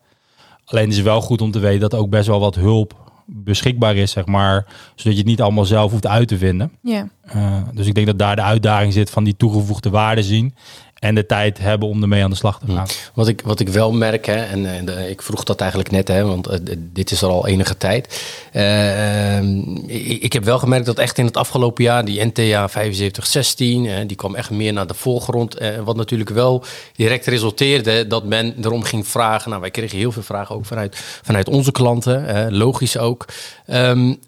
Alleen 0.70 0.90
is 0.90 0.96
het 0.96 1.06
wel 1.06 1.22
goed 1.22 1.42
om 1.42 1.52
te 1.52 1.60
weten 1.60 1.80
dat 1.80 1.96
ook 1.96 2.10
best 2.10 2.28
wel 2.28 2.40
wat 2.40 2.56
hulp 2.56 3.10
beschikbaar 3.26 3.96
is, 3.96 4.12
zeg 4.12 4.26
maar. 4.26 4.66
Zodat 4.96 5.14
je 5.14 5.20
het 5.20 5.28
niet 5.28 5.42
allemaal 5.42 5.66
zelf 5.66 5.92
hoeft 5.92 6.08
uit 6.08 6.28
te 6.28 6.38
vinden. 6.38 6.72
Ja. 6.82 7.08
Uh, 7.36 7.62
dus 7.74 7.88
ik 7.88 7.94
denk 7.94 8.08
dat 8.08 8.20
daar 8.20 8.36
de 8.36 8.42
uitdaging 8.42 8.94
zit 8.94 9.10
van 9.10 9.24
die 9.24 9.36
toegevoegde 9.38 9.90
waarde 9.90 10.24
zien. 10.24 10.56
En 11.00 11.16
de 11.16 11.26
tijd 11.26 11.58
hebben 11.58 11.88
om 11.88 12.02
ermee 12.02 12.24
aan 12.24 12.30
de 12.30 12.36
slag 12.36 12.60
te 12.60 12.74
gaan. 12.74 12.88
Wat 13.14 13.28
ik, 13.28 13.42
wat 13.42 13.60
ik 13.60 13.70
wel 13.70 13.92
merk, 13.92 14.26
hè, 14.26 14.44
en, 14.44 14.66
en 14.66 14.86
de, 14.86 15.10
ik 15.10 15.22
vroeg 15.22 15.44
dat 15.44 15.60
eigenlijk 15.60 15.92
net, 15.92 16.08
hè, 16.08 16.24
want 16.24 16.52
uh, 16.52 16.56
dit 16.76 17.12
is 17.12 17.22
er 17.22 17.30
al 17.30 17.48
enige 17.48 17.78
tijd. 17.78 18.24
Uh, 18.54 19.42
ik, 19.88 20.22
ik, 20.22 20.34
heb 20.34 20.44
wel 20.44 20.60
gemerkt 20.60 20.86
dat 20.86 20.98
echt 20.98 21.18
in 21.18 21.26
het 21.26 21.38
afgelopen 21.38 21.84
jaar 21.84 22.06
die 22.06 22.26
NTA 22.26 22.68
7516, 22.68 23.86
uh, 23.86 23.96
die 24.08 24.18
kwam 24.18 24.36
echt 24.36 24.50
meer 24.50 24.74
naar 24.74 24.88
de 24.88 24.94
voorgrond. 24.94 25.58
wat 25.84 25.96
natuurlijk 25.96 26.30
wel 26.30 26.64
direct 26.96 27.26
resulteerde 27.26 28.08
dat 28.08 28.24
men 28.24 28.56
erom 28.62 28.84
ging 28.84 29.08
vragen. 29.08 29.50
Nou, 29.50 29.62
wij 29.62 29.72
kregen 29.72 29.98
heel 29.98 30.12
veel 30.12 30.24
vragen 30.24 30.56
ook 30.56 30.66
vanuit, 30.66 30.96
vanuit 31.24 31.50
onze 31.50 31.72
klanten, 31.72 32.54
logisch 32.54 32.98
ook. 32.98 33.26
Um, 33.68 34.20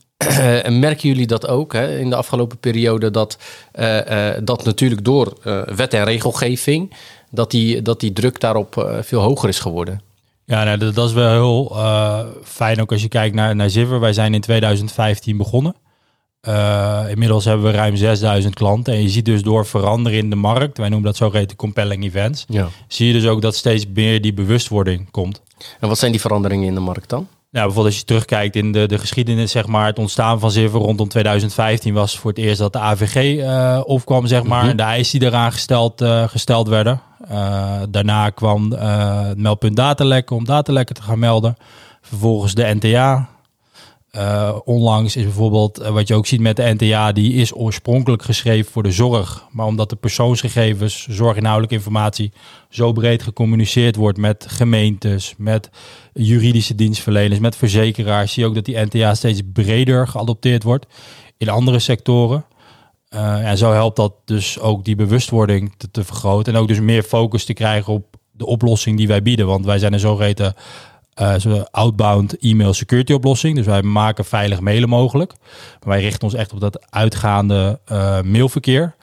merken 0.70 1.10
jullie 1.10 1.28
dat 1.28 1.48
ook 1.48 1.74
hè, 1.74 1.98
in 1.98 2.10
de 2.10 2.16
afgelopen 2.16 2.58
periode 2.58 3.12
dat, 3.12 3.38
uh, 3.76 3.96
uh, 3.96 4.30
dat 4.44 4.64
natuurlijk 4.64 5.06
door 5.06 5.38
wet 5.76 5.94
en 5.94 6.04
regelgeving 6.04 6.94
dat 7.30 7.52
die, 7.52 7.82
dat 7.82 8.00
die 8.00 8.14
druk 8.14 8.40
daarop 8.40 9.00
veel 9.02 9.22
hoger 9.22 9.50
is 9.50 9.60
geworden? 9.60 10.02
Ja, 10.46 10.64
nou, 10.64 10.78
dat, 10.78 10.96
dat, 10.96 11.08
is 11.08 11.14
wel 11.14 11.32
heel 11.32 11.76
fijn 12.44 12.82
ook 12.82 12.92
als 12.92 13.02
je 13.02 13.08
kijkt 13.08 13.36
naar, 13.36 13.56
naar 13.56 13.70
Ziver. 13.70 14.00
Wij 14.00 14.14
zijn 14.14 14.34
in 14.34 14.42
2015 14.42 15.38
begonnen. 15.38 15.76
inmiddels 17.10 17.46
hebben 17.46 17.66
we 17.66 17.72
ruim 17.72 17.96
6000 17.96 18.56
klanten. 18.56 18.94
En 18.94 19.02
je 19.02 19.10
ziet 19.10 19.26
dus 19.26 19.42
door 19.42 19.66
veranderen 19.66 20.20
in 20.20 20.30
de 20.30 20.36
markt, 20.36 20.78
wij 20.78 20.90
noemen 20.90 21.08
dat 21.08 21.18
zogeheten 21.18 21.58
compelling 21.58 22.04
events, 22.04 22.46
ja. 22.48 22.68
zie 22.88 23.08
je 23.08 23.14
dus 23.14 23.26
ook 23.26 23.42
dat 23.42 23.56
steeds 23.56 23.86
meer 23.94 24.22
die 24.22 24.34
bewustwording 24.34 25.12
komt. 25.12 25.42
En 25.80 25.88
wat 25.88 26.00
zijn 26.00 26.12
die 26.12 26.22
veranderingen 26.22 26.68
in 26.68 26.74
de 26.74 26.80
markt 26.80 27.10
dan? 27.10 27.28
Nou, 27.52 27.66
bijvoorbeeld 27.66 27.86
als 27.86 27.98
je 27.98 28.04
terugkijkt 28.08 28.56
in 28.56 28.72
de, 28.72 28.86
de 28.88 28.98
geschiedenis, 28.98 29.52
zeg 29.52 29.68
maar, 29.68 29.86
het 29.86 30.00
ontstaan 30.00 30.40
van 30.40 30.52
Zivver 30.52 30.80
rondom 30.80 31.08
2015 31.08 31.94
was 31.94 32.18
voor 32.20 32.30
het 32.30 32.40
eerst 32.40 32.60
dat 32.60 32.74
de 32.74 32.80
AVG 32.80 33.16
uh, 33.38 33.82
opkwam, 33.86 34.28
zeg 34.28 34.44
maar, 34.44 34.62
Mhm. 34.62 34.70
en 34.70 34.78
de 34.78 34.84
eisen 34.84 35.20
die 35.20 35.28
eraan 35.28 35.52
gesteld, 35.52 36.02
uh, 36.02 36.28
gesteld 36.28 36.68
werden. 36.68 37.02
Uh, 37.32 37.82
daarna 37.90 38.30
kwam 38.30 38.72
het 38.72 39.38
meldpunt 39.38 39.76
datalekken 39.76 40.36
om 40.36 40.46
datalekken 40.46 40.96
te 40.96 41.02
gaan 41.02 41.20
melden. 41.20 41.58
Vervolgens 42.02 42.54
de 42.54 42.74
NTA. 42.80 43.30
Onlangs 44.64 45.16
is 45.16 45.24
bijvoorbeeld, 45.24 45.78
wat 45.78 46.08
je 46.08 46.16
ook 46.16 46.26
ziet 46.28 46.40
met 46.40 46.56
de 46.56 46.74
NTA, 46.78 47.12
die 47.12 47.34
is 47.34 47.56
oorspronkelijk 47.56 48.24
geschreven 48.24 48.72
voor 48.72 48.84
de 48.84 48.92
zorg. 48.92 49.46
Maar 49.52 49.66
omdat 49.66 49.90
de 49.90 49.96
persoonsgegevens, 49.96 51.08
zorginhoudelijke 51.10 51.76
informatie, 51.76 52.32
zo 52.70 52.92
breed 52.92 53.24
gecommuniceerd 53.24 53.96
wordt 53.96 54.18
met 54.18 54.46
gemeentes, 54.50 55.34
met 55.38 55.70
juridische 56.14 56.76
dienstverleners, 56.76 57.40
met 57.40 57.56
verzekeraars, 57.56 58.34
zie 58.34 58.44
je 58.44 58.50
ook 58.50 58.56
dat 58.56 58.66
die 58.66 58.80
NTA 58.80 59.16
steeds 59.16 59.42
breder 59.54 60.08
geadopteerd 60.08 60.64
wordt 60.64 60.86
in 61.38 61.50
andere 61.50 61.80
sectoren. 61.80 62.46
Uh, 63.14 63.50
en 63.50 63.58
zo 63.58 63.72
helpt 63.72 63.96
dat 63.96 64.14
dus 64.26 64.60
ook 64.60 64.86
die 64.86 64.96
bewustwording 64.96 65.74
te, 65.78 65.92
te, 65.92 66.04
vergroten. 66.04 66.54
En 66.54 66.60
ook 66.60 66.68
dus 66.68 66.80
meer 66.80 67.04
focus 67.04 67.46
te 67.46 67.54
krijgen 67.54 67.94
op 67.94 68.16
de 68.32 68.46
oplossing 68.46 68.98
die 68.98 69.08
wij 69.08 69.22
bieden. 69.22 69.48
Want 69.48 69.66
wij 69.66 69.80
zijn 69.80 69.94
een 69.94 70.00
zogeheten 70.00 70.54
uh, 71.22 71.62
outbound 71.72 72.44
email 72.44 72.74
security 72.74 73.14
oplossing. 73.14 73.56
Dus 73.56 73.66
wij 73.66 73.82
maken 73.82 74.26
veilig 74.26 74.60
mailen 74.60 74.90
mogelijk. 74.90 75.34
Maar 75.80 75.90
wij 75.90 76.02
richten 76.02 76.24
ons 76.24 76.34
echt 76.34 76.54
op 76.54 76.60
dat 76.60 76.92
uitgaande 76.92 77.80
uh, 77.92 78.22
mailverkeer. 78.22 78.96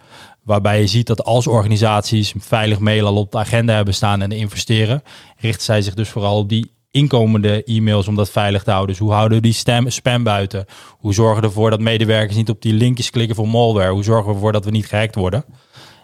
Waarbij 0.42 0.80
je 0.80 0.86
ziet 0.86 1.06
dat 1.06 1.24
als 1.24 1.46
organisaties 1.46 2.34
veilig 2.38 2.78
mail 2.78 3.06
al 3.06 3.16
op 3.16 3.32
de 3.32 3.38
agenda 3.38 3.74
hebben 3.74 3.94
staan 3.94 4.22
en 4.22 4.32
investeren, 4.32 5.02
richten 5.36 5.64
zij 5.64 5.82
zich 5.82 5.94
dus 5.94 6.08
vooral 6.08 6.38
op 6.38 6.48
die 6.48 6.70
inkomende 6.99 7.64
e-mails 7.64 8.09
om 8.09 8.14
dat 8.14 8.31
veilig 8.31 8.62
te 8.62 8.71
houden. 8.71 8.97
Dus 8.97 9.05
hoe 9.05 9.12
houden 9.12 9.37
we 9.37 9.43
die 9.43 9.52
stem, 9.52 9.90
spam 9.90 10.23
buiten? 10.23 10.64
Hoe 10.90 11.14
zorgen 11.14 11.40
we 11.40 11.47
ervoor 11.47 11.71
dat 11.71 11.81
medewerkers 11.81 12.37
niet 12.37 12.50
op 12.50 12.62
die 12.62 12.73
linkjes 12.73 13.11
klikken 13.11 13.37
voor 13.37 13.49
malware? 13.49 13.93
Hoe 13.93 14.05
zorgen 14.05 14.28
we 14.28 14.35
ervoor 14.35 14.52
dat 14.52 14.64
we 14.64 14.71
niet 14.71 14.87
gehackt 14.87 15.14
worden? 15.14 15.45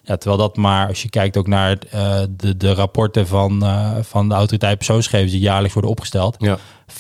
Ja, 0.03 0.17
terwijl 0.17 0.41
dat 0.41 0.57
maar, 0.57 0.89
als 0.89 1.03
je 1.03 1.09
kijkt 1.09 1.37
ook 1.37 1.47
naar 1.47 1.79
uh, 1.95 2.21
de, 2.31 2.57
de 2.57 2.75
rapporten 2.75 3.27
van, 3.27 3.63
uh, 3.63 3.97
van 4.01 4.29
de 4.29 4.35
autoriteit 4.35 4.77
persoonsgegevens 4.77 5.33
die 5.33 5.41
jaarlijks 5.41 5.73
worden 5.73 5.91
opgesteld. 5.91 6.37
Ja. 6.39 6.59
5% 6.59 6.97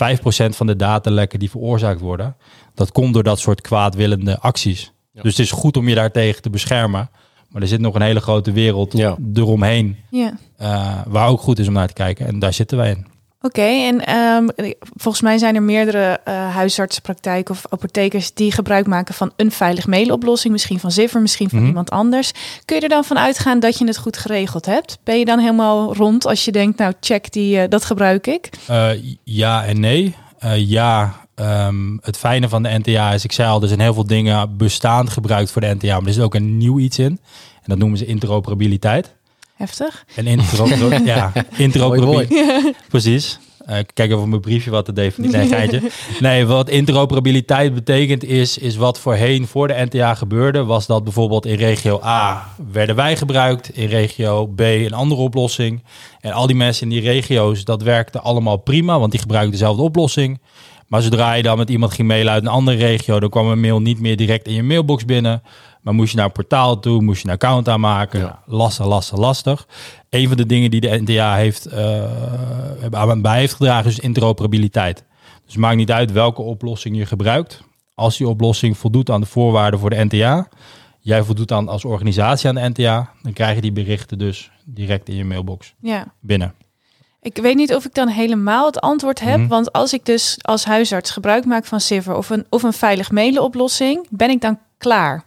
van 0.48 0.66
de 0.66 0.76
datalekken 0.76 1.38
die 1.38 1.50
veroorzaakt 1.50 2.00
worden, 2.00 2.36
dat 2.74 2.92
komt 2.92 3.14
door 3.14 3.22
dat 3.22 3.38
soort 3.38 3.60
kwaadwillende 3.60 4.38
acties. 4.38 4.92
Ja. 5.12 5.22
Dus 5.22 5.36
het 5.36 5.46
is 5.46 5.50
goed 5.50 5.76
om 5.76 5.88
je 5.88 5.94
daartegen 5.94 6.42
te 6.42 6.50
beschermen. 6.50 7.10
Maar 7.48 7.62
er 7.62 7.68
zit 7.68 7.80
nog 7.80 7.94
een 7.94 8.02
hele 8.02 8.20
grote 8.20 8.52
wereld 8.52 8.92
ja. 8.92 9.16
eromheen. 9.34 9.96
Ja. 10.10 10.36
Uh, 10.60 11.00
waar 11.06 11.28
ook 11.28 11.40
goed 11.40 11.58
is 11.58 11.68
om 11.68 11.72
naar 11.72 11.86
te 11.86 11.92
kijken. 11.92 12.26
En 12.26 12.38
daar 12.38 12.52
zitten 12.52 12.76
wij 12.76 12.90
in. 12.90 13.06
Oké, 13.44 13.60
okay, 13.60 13.86
en 13.86 14.16
um, 14.16 14.50
volgens 14.96 15.22
mij 15.22 15.38
zijn 15.38 15.54
er 15.54 15.62
meerdere 15.62 16.20
uh, 16.28 16.54
huisartsenpraktijken 16.54 17.54
of 17.54 17.64
apothekers 17.68 18.34
die 18.34 18.52
gebruik 18.52 18.86
maken 18.86 19.14
van 19.14 19.32
een 19.36 19.50
veilig 19.50 19.86
mailoplossing, 19.86 20.52
misschien 20.52 20.80
van 20.80 20.90
Ziffer, 20.90 21.20
misschien 21.20 21.48
van 21.48 21.58
mm 21.58 21.64
-hmm. 21.64 21.72
iemand 21.72 21.90
anders. 21.90 22.32
Kun 22.64 22.76
je 22.76 22.82
er 22.82 22.88
dan 22.88 23.04
van 23.04 23.18
uitgaan 23.18 23.60
dat 23.60 23.78
je 23.78 23.86
het 23.86 23.98
goed 23.98 24.16
geregeld 24.16 24.66
hebt? 24.66 24.98
Ben 25.02 25.18
je 25.18 25.24
dan 25.24 25.38
helemaal 25.38 25.94
rond 25.94 26.26
als 26.26 26.44
je 26.44 26.52
denkt, 26.52 26.78
nou 26.78 26.92
check, 27.00 27.32
die, 27.32 27.56
uh, 27.56 27.62
dat 27.68 27.84
gebruik 27.84 28.26
ik? 28.26 28.50
Uh, 28.70 28.90
ja 29.24 29.64
en 29.64 29.80
nee. 29.80 30.14
ja, 30.56 31.14
um, 31.34 31.98
het 32.02 32.16
fijne 32.16 32.48
van 32.48 32.62
de 32.62 32.78
NTA 32.78 33.12
is, 33.12 33.24
ik 33.24 33.32
zei 33.32 33.48
al, 33.48 33.62
er 33.62 33.68
zijn 33.68 33.80
heel 33.80 33.94
veel 33.94 34.06
dingen 34.06 34.56
bestaand 34.56 35.10
gebruikt 35.10 35.50
voor 35.50 35.60
de 35.60 35.74
NTA, 35.74 35.98
maar 35.98 36.06
er 36.06 36.12
zit 36.12 36.22
ook 36.22 36.34
een 36.34 36.56
nieuw 36.56 36.78
iets 36.78 36.98
in. 36.98 37.20
En 37.54 37.70
dat 37.70 37.78
noemen 37.78 37.98
ze 37.98 38.06
interoperabiliteit. 38.06 39.14
Heftig. 39.54 40.04
En 40.14 40.26
intro, 40.26 40.66
ja, 41.04 41.32
interoperabiliteit. 41.56 42.76
Precies. 42.88 43.38
Uh, 43.68 43.76
kijk 43.94 44.10
even 44.10 44.22
op 44.22 44.28
mijn 44.28 44.40
briefje 44.40 44.70
wat 44.70 44.86
de 44.86 44.92
definitie 44.92 45.38
nee, 45.38 45.80
nee, 46.20 46.46
wat 46.46 46.68
interoperabiliteit 46.68 47.74
betekent 47.74 48.24
is, 48.24 48.58
is 48.58 48.76
wat 48.76 48.98
voorheen 48.98 49.46
voor 49.46 49.68
de 49.68 49.86
NTA 49.90 50.14
gebeurde, 50.14 50.64
was 50.64 50.86
dat 50.86 51.04
bijvoorbeeld 51.04 51.46
in 51.46 51.54
regio 51.54 52.00
A 52.02 52.48
werden 52.72 52.96
wij 52.96 53.16
gebruikt, 53.16 53.76
in 53.76 53.88
regio 53.88 54.46
B 54.46 54.60
een 54.60 54.92
andere 54.92 55.20
oplossing. 55.20 55.82
En 56.20 56.32
al 56.32 56.46
die 56.46 56.56
mensen 56.56 56.82
in 56.82 56.88
die 56.88 57.10
regio's, 57.10 57.64
dat 57.64 57.82
werkte 57.82 58.20
allemaal 58.20 58.56
prima, 58.56 58.98
want 58.98 59.10
die 59.10 59.20
gebruikten 59.20 59.52
dezelfde 59.52 59.82
oplossing. 59.82 60.40
Maar 60.86 61.02
zodra 61.02 61.32
je 61.32 61.42
dan 61.42 61.58
met 61.58 61.70
iemand 61.70 61.92
ging 61.92 62.08
mailen 62.08 62.32
uit 62.32 62.42
een 62.42 62.48
andere 62.48 62.76
regio, 62.76 63.20
dan 63.20 63.30
kwam 63.30 63.48
een 63.48 63.60
mail 63.60 63.80
niet 63.80 64.00
meer 64.00 64.16
direct 64.16 64.46
in 64.46 64.54
je 64.54 64.62
mailbox 64.62 65.04
binnen. 65.04 65.42
Maar 65.84 65.94
moest 65.94 66.10
je 66.10 66.16
naar 66.16 66.26
een 66.26 66.32
portaal 66.32 66.80
toe, 66.80 67.02
moest 67.02 67.22
je 67.22 67.28
een 67.28 67.34
account 67.34 67.68
aanmaken. 67.68 68.20
Ja. 68.20 68.42
Lastig, 68.46 68.86
lastig, 68.86 69.18
lastig. 69.18 69.66
Een 70.10 70.28
van 70.28 70.36
de 70.36 70.46
dingen 70.46 70.70
die 70.70 70.80
de 70.80 71.00
NTA 71.00 71.34
heeft, 71.34 71.72
uh, 71.72 73.20
bij 73.20 73.38
heeft 73.38 73.54
gedragen 73.54 73.90
is 73.90 73.98
interoperabiliteit. 73.98 75.04
Dus 75.44 75.52
het 75.52 75.56
maakt 75.56 75.76
niet 75.76 75.90
uit 75.90 76.12
welke 76.12 76.42
oplossing 76.42 76.96
je 76.96 77.06
gebruikt. 77.06 77.62
Als 77.94 78.16
die 78.16 78.28
oplossing 78.28 78.78
voldoet 78.78 79.10
aan 79.10 79.20
de 79.20 79.26
voorwaarden 79.26 79.80
voor 79.80 79.90
de 79.90 80.04
NTA, 80.04 80.48
jij 81.00 81.22
voldoet 81.22 81.48
dan 81.48 81.68
als 81.68 81.84
organisatie 81.84 82.48
aan 82.48 82.54
de 82.54 82.68
NTA, 82.68 83.10
dan 83.22 83.32
krijg 83.32 83.54
je 83.54 83.60
die 83.60 83.72
berichten 83.72 84.18
dus 84.18 84.50
direct 84.64 85.08
in 85.08 85.16
je 85.16 85.24
mailbox 85.24 85.74
ja. 85.80 86.12
binnen. 86.20 86.54
Ik 87.24 87.36
weet 87.36 87.56
niet 87.56 87.74
of 87.74 87.84
ik 87.84 87.94
dan 87.94 88.08
helemaal 88.08 88.66
het 88.66 88.80
antwoord 88.80 89.20
heb. 89.20 89.38
Mm. 89.38 89.48
Want 89.48 89.72
als 89.72 89.92
ik 89.92 90.04
dus 90.04 90.38
als 90.40 90.64
huisarts 90.64 91.10
gebruik 91.10 91.44
maak 91.44 91.64
van 91.64 91.80
Civer 91.80 92.16
of 92.16 92.30
een, 92.30 92.46
of 92.48 92.62
een 92.62 92.72
veilig 92.72 93.10
mailen 93.10 93.42
oplossing, 93.42 94.06
ben 94.10 94.30
ik 94.30 94.40
dan 94.40 94.58
klaar? 94.78 95.24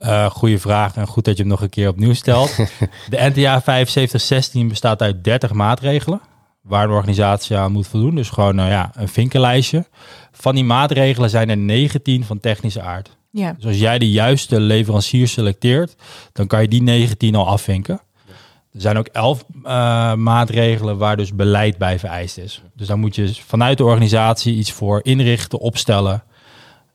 Uh, 0.00 0.30
goeie 0.30 0.58
vraag 0.58 0.96
en 0.96 1.06
goed 1.06 1.24
dat 1.24 1.36
je 1.36 1.42
hem 1.42 1.50
nog 1.50 1.60
een 1.60 1.68
keer 1.68 1.88
opnieuw 1.88 2.14
stelt. 2.14 2.56
de 3.10 3.16
NTA 3.16 3.60
7516 3.60 4.68
bestaat 4.68 5.02
uit 5.02 5.24
30 5.24 5.52
maatregelen 5.52 6.20
waar 6.60 6.84
een 6.84 6.90
organisatie 6.90 7.56
aan 7.56 7.72
moet 7.72 7.86
voldoen. 7.86 8.14
Dus 8.14 8.30
gewoon 8.30 8.60
uh, 8.60 8.68
ja, 8.68 8.90
een 8.94 9.08
vinkenlijstje. 9.08 9.86
Van 10.32 10.54
die 10.54 10.64
maatregelen 10.64 11.30
zijn 11.30 11.50
er 11.50 11.56
19 11.56 12.24
van 12.24 12.40
technische 12.40 12.82
aard. 12.82 13.16
Ja. 13.30 13.52
Dus 13.52 13.66
als 13.66 13.78
jij 13.78 13.98
de 13.98 14.10
juiste 14.10 14.60
leverancier 14.60 15.28
selecteert, 15.28 15.94
dan 16.32 16.46
kan 16.46 16.62
je 16.62 16.68
die 16.68 16.82
19 16.82 17.34
al 17.34 17.48
afvinken. 17.48 18.00
Er 18.72 18.80
zijn 18.80 18.98
ook 18.98 19.06
11 19.06 19.44
uh, 19.64 20.14
maatregelen 20.14 20.98
waar 20.98 21.16
dus 21.16 21.34
beleid 21.34 21.78
bij 21.78 21.98
vereist 21.98 22.38
is. 22.38 22.62
Dus 22.74 22.86
daar 22.86 22.98
moet 22.98 23.14
je 23.14 23.34
vanuit 23.34 23.78
de 23.78 23.84
organisatie 23.84 24.54
iets 24.54 24.72
voor 24.72 25.00
inrichten, 25.02 25.58
opstellen 25.58 26.22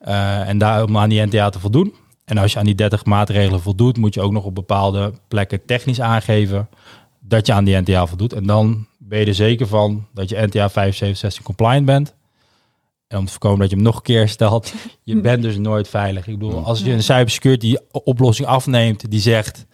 uh, 0.06 0.48
en 0.48 0.58
daar 0.58 0.82
om 0.82 0.98
aan 0.98 1.08
die 1.08 1.26
NTA 1.26 1.50
te 1.50 1.60
voldoen. 1.60 1.94
En 2.24 2.38
als 2.38 2.52
je 2.52 2.58
aan 2.58 2.64
die 2.64 2.74
30 2.74 3.04
maatregelen 3.04 3.60
voldoet, 3.60 3.96
moet 3.96 4.14
je 4.14 4.20
ook 4.20 4.32
nog 4.32 4.44
op 4.44 4.54
bepaalde 4.54 5.12
plekken 5.28 5.64
technisch 5.64 6.00
aangeven 6.00 6.68
dat 7.20 7.46
je 7.46 7.52
aan 7.52 7.64
die 7.64 7.76
NTA 7.76 8.06
voldoet. 8.06 8.32
En 8.32 8.46
dan 8.46 8.86
ben 8.98 9.18
je 9.18 9.26
er 9.26 9.34
zeker 9.34 9.66
van 9.66 10.06
dat 10.14 10.28
je 10.28 10.36
NTA 10.36 10.70
5716 10.70 11.44
compliant 11.44 11.86
bent. 11.86 12.14
En 13.08 13.18
om 13.18 13.24
te 13.24 13.30
voorkomen 13.30 13.58
dat 13.58 13.70
je 13.70 13.74
hem 13.74 13.84
nog 13.84 13.96
een 13.96 14.02
keer 14.02 14.28
stelt, 14.28 14.74
je 15.04 15.20
bent 15.20 15.42
dus 15.42 15.56
nooit 15.56 15.88
veilig. 15.88 16.26
Ik 16.26 16.38
bedoel, 16.38 16.64
als 16.64 16.80
je 16.80 16.92
een 16.92 17.02
cybersecurity 17.02 17.76
oplossing 17.90 18.48
afneemt 18.48 19.10
die 19.10 19.20
zegt 19.20 19.66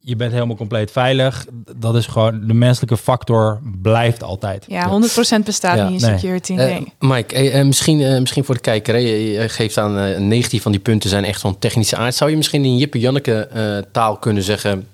je 0.00 0.16
bent 0.16 0.32
helemaal 0.32 0.56
compleet 0.56 0.90
veilig. 0.90 1.46
Dat 1.76 1.96
is 1.96 2.06
gewoon 2.06 2.46
de 2.46 2.54
menselijke 2.54 2.96
factor 2.96 3.60
blijft 3.82 4.22
altijd. 4.22 4.64
Ja, 4.68 5.00
100% 5.40 5.44
bestaat 5.44 5.76
ja. 5.76 5.88
niet 5.88 6.02
in 6.02 6.08
security. 6.08 6.52
Nee. 6.52 6.66
nee. 6.66 6.92
Uh, 7.00 7.10
Mike, 7.10 7.52
uh, 7.52 7.64
misschien, 7.64 8.00
uh, 8.00 8.18
misschien 8.18 8.44
voor 8.44 8.54
de 8.54 8.60
kijker, 8.60 8.94
hè, 8.94 9.00
je 9.00 9.48
geeft 9.48 9.78
aan 9.78 10.28
19 10.28 10.60
van 10.60 10.72
die 10.72 10.80
punten 10.80 11.10
zijn 11.10 11.24
echt 11.24 11.40
van 11.40 11.58
technische 11.58 11.96
aard. 11.96 12.14
Zou 12.14 12.30
je 12.30 12.36
misschien 12.36 12.64
in 12.64 12.76
Jippe 12.76 12.98
Janneke 12.98 13.86
taal 13.92 14.16
kunnen 14.16 14.42
zeggen, 14.42 14.86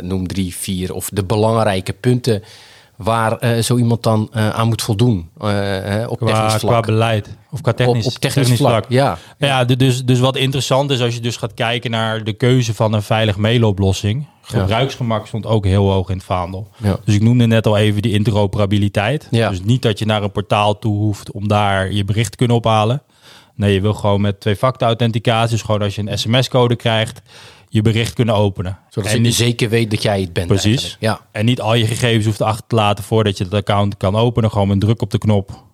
noem 0.00 0.26
drie, 0.26 0.54
vier 0.54 0.94
of 0.94 1.08
de 1.12 1.24
belangrijke 1.24 1.92
punten 1.92 2.42
waar 2.96 3.62
zo 3.62 3.76
iemand 3.76 4.02
dan 4.02 4.28
aan 4.32 4.68
moet 4.68 4.82
voldoen 4.82 5.28
op 6.08 6.18
qua, 6.18 6.26
technisch 6.26 6.54
vlak? 6.54 6.72
Qua 6.72 6.80
beleid 6.80 7.36
of 7.50 7.60
qua 7.60 7.72
technisch, 7.72 8.06
op, 8.06 8.12
op 8.12 8.18
technisch, 8.18 8.34
technisch 8.34 8.58
vlak. 8.58 8.70
vlak. 8.70 8.84
Ja. 8.88 9.18
Ja, 9.38 9.64
dus, 9.64 10.04
dus 10.04 10.18
wat 10.18 10.36
interessant 10.36 10.90
is 10.90 11.00
als 11.00 11.14
je 11.14 11.20
dus 11.20 11.36
gaat 11.36 11.54
kijken 11.54 11.90
naar 11.90 12.24
de 12.24 12.32
keuze 12.32 12.74
van 12.74 12.92
een 12.92 13.02
veilig 13.02 13.36
mailoplossing 13.36 14.26
Gebruiksgemak 14.46 15.26
stond 15.26 15.46
ook 15.46 15.64
heel 15.64 15.90
hoog 15.90 16.08
in 16.08 16.16
het 16.16 16.24
vaandel. 16.24 16.68
Ja. 16.76 16.96
Dus 17.04 17.14
ik 17.14 17.22
noemde 17.22 17.46
net 17.46 17.66
al 17.66 17.76
even 17.76 18.02
die 18.02 18.12
interoperabiliteit. 18.12 19.28
Ja. 19.30 19.48
Dus 19.48 19.62
niet 19.62 19.82
dat 19.82 19.98
je 19.98 20.06
naar 20.06 20.22
een 20.22 20.32
portaal 20.32 20.78
toe 20.78 20.96
hoeft 20.96 21.30
om 21.30 21.48
daar 21.48 21.92
je 21.92 22.04
bericht 22.04 22.30
te 22.30 22.36
kunnen 22.36 22.56
ophalen. 22.56 23.02
Nee, 23.54 23.74
je 23.74 23.80
wil 23.80 23.94
gewoon 23.94 24.20
met 24.20 24.40
twee-factor 24.40 24.86
authenticatie, 24.86 25.50
dus 25.50 25.62
gewoon 25.62 25.82
als 25.82 25.94
je 25.94 26.02
een 26.02 26.18
sms-code 26.18 26.76
krijgt, 26.76 27.22
je 27.68 27.82
bericht 27.82 28.12
kunnen 28.12 28.34
openen. 28.34 28.78
Zodat 28.88 29.10
en 29.10 29.16
je 29.16 29.22
niet, 29.22 29.34
zeker 29.34 29.68
weet 29.68 29.90
dat 29.90 30.02
jij 30.02 30.20
het 30.20 30.32
bent. 30.32 30.46
Precies. 30.46 30.96
Ja. 31.00 31.20
En 31.32 31.44
niet 31.44 31.60
al 31.60 31.74
je 31.74 31.86
gegevens 31.86 32.24
hoeft 32.24 32.42
achter 32.42 32.66
te 32.66 32.74
laten 32.74 33.04
voordat 33.04 33.38
je 33.38 33.44
het 33.44 33.54
account 33.54 33.96
kan 33.96 34.16
openen. 34.16 34.50
Gewoon 34.50 34.68
met 34.68 34.80
druk 34.80 35.02
op 35.02 35.10
de 35.10 35.18
knop. 35.18 35.64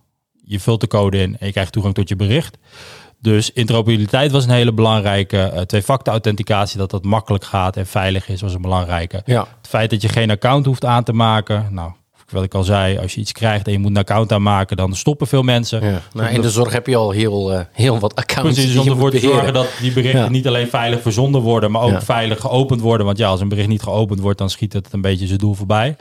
Je 0.45 0.61
vult 0.61 0.81
de 0.81 0.87
code 0.87 1.19
in 1.19 1.37
en 1.39 1.47
je 1.47 1.53
krijgt 1.53 1.73
toegang 1.73 1.95
tot 1.95 2.09
je 2.09 2.17
bericht. 2.17 2.59
Dus 3.19 3.53
interoperabiliteit 3.53 4.31
was 4.31 4.45
een 4.45 4.51
hele 4.51 4.73
belangrijke. 4.73 5.51
Uh, 5.55 5.61
twee-factor 5.61 6.13
authenticatie, 6.13 6.79
dat 6.79 6.91
dat 6.91 7.05
makkelijk 7.05 7.45
gaat 7.45 7.77
en 7.77 7.87
veilig 7.87 8.29
is, 8.29 8.41
was 8.41 8.55
een 8.55 8.63
belangrijke. 8.63 9.23
Ja. 9.25 9.41
Het 9.41 9.69
feit 9.69 9.91
dat 9.91 10.03
je 10.03 10.09
geen 10.09 10.31
account 10.31 10.67
hoeft 10.67 10.85
aan 10.85 11.05
te 11.05 11.13
maken. 11.13 11.67
Nou, 11.71 11.93
wat 12.31 12.45
ik 12.45 12.55
al 12.55 12.63
zei, 12.63 12.99
als 12.99 13.15
je 13.15 13.21
iets 13.21 13.33
krijgt 13.33 13.67
en 13.67 13.73
je 13.73 13.79
moet 13.79 13.91
een 13.91 13.97
account 13.97 14.33
aanmaken, 14.33 14.77
dan 14.77 14.97
stoppen 14.97 15.27
veel 15.27 15.43
mensen. 15.43 15.85
Ja. 15.85 16.01
Nou, 16.13 16.35
in 16.35 16.41
de 16.41 16.51
zorg 16.51 16.73
heb 16.73 16.87
je 16.87 16.97
al 16.97 17.11
heel, 17.11 17.53
uh, 17.53 17.61
heel 17.73 17.99
wat 17.99 18.15
accounts. 18.15 18.55
Precies, 18.55 18.77
om 18.77 18.89
ervoor 18.89 19.11
te 19.11 19.19
zorgen 19.19 19.53
dat 19.53 19.69
die 19.81 19.93
berichten 19.93 20.33
niet 20.33 20.47
alleen 20.47 20.69
veilig 20.69 21.03
verzonden 21.03 21.41
worden, 21.41 21.71
maar 21.71 21.83
ook 21.83 22.03
veilig 22.03 22.41
geopend 22.41 22.81
worden. 22.81 23.07
Want 23.07 23.19
ja, 23.19 23.29
als 23.29 23.41
een 23.41 23.49
bericht 23.49 23.69
niet 23.69 23.83
geopend 23.83 24.21
wordt, 24.21 24.39
dan 24.39 24.51
schiet 24.51 24.73
het 24.73 24.93
een 24.93 25.01
beetje 25.01 25.27
zijn 25.27 25.39
doel 25.39 25.55
voorbij. 25.55 25.97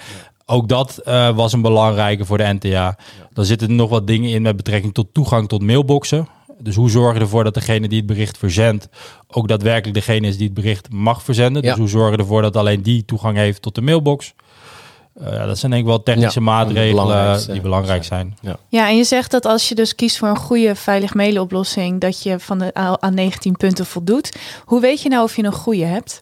Ook 0.46 0.68
dat 0.68 1.02
uh, 1.08 1.36
was 1.36 1.54
een 1.54 1.62
belangrijke 1.62 2.26
voor 2.26 2.38
de 2.38 2.54
NTA. 2.54 2.98
Dan 3.34 3.46
zitten 3.46 3.68
er 3.68 3.74
nog 3.74 3.90
wat 3.90 4.08
dingen 4.08 4.30
in 4.30 4.42
met 4.42 4.56
betrekking 4.56 4.94
tot 4.94 5.08
toegang 5.14 5.48
tot 5.48 5.62
mailboxen. 5.62 6.28
Dus 6.62 6.76
hoe 6.76 6.90
zorgen 6.90 7.14
we 7.14 7.20
ervoor 7.20 7.44
dat 7.44 7.54
degene 7.54 7.88
die 7.88 7.98
het 7.98 8.08
bericht 8.08 8.38
verzendt 8.38 8.90
ook 9.28 9.48
daadwerkelijk 9.48 9.94
degene 9.94 10.28
is 10.28 10.38
die 10.38 10.46
het 10.46 10.54
bericht 10.54 10.92
mag 10.92 11.24
verzenden? 11.24 11.62
Dus 11.62 11.76
hoe 11.76 11.88
zorgen 11.88 12.12
we 12.12 12.18
ervoor 12.18 12.42
dat 12.42 12.56
alleen 12.56 12.82
die 12.82 13.06
toegang 13.06 13.38
heeft 13.38 13.62
tot 13.62 13.76
de 13.76 13.82
mailbox? 13.82 14.34
Uh, 15.22 15.46
dat 15.46 15.58
zijn 15.58 15.72
denk 15.72 15.84
ik 15.84 15.90
wel 15.90 16.04
technische 16.04 16.42
maatregelen 16.42 17.48
die 17.48 17.62
belangrijk 17.62 18.04
zijn. 18.04 18.38
Ja. 18.42 18.58
ja, 18.68 18.88
en 18.88 18.98
je 18.98 19.04
zegt 19.04 19.32
dat 19.32 19.46
als 19.46 19.70
je 19.70 19.76
dus 19.76 19.96
kiest 19.96 20.18
voor 20.18 20.28
een 20.28 20.38
goede 20.38 20.76
veilig 20.76 21.14
mailen 21.14 21.42
oplossing, 21.42 22.02
dat 22.02 22.24
je 22.24 22.40
van 22.40 22.60
de 22.60 22.74
aan 22.74 23.14
19 23.14 23.56
punten 23.58 23.86
voldoet. 23.86 24.36
Hoe 24.66 24.82
weet 24.82 25.02
je 25.02 25.10
nou 25.10 25.24
of 25.24 25.36
je 25.36 25.44
een 25.44 25.52
goede 25.52 25.86
hebt? 25.86 26.20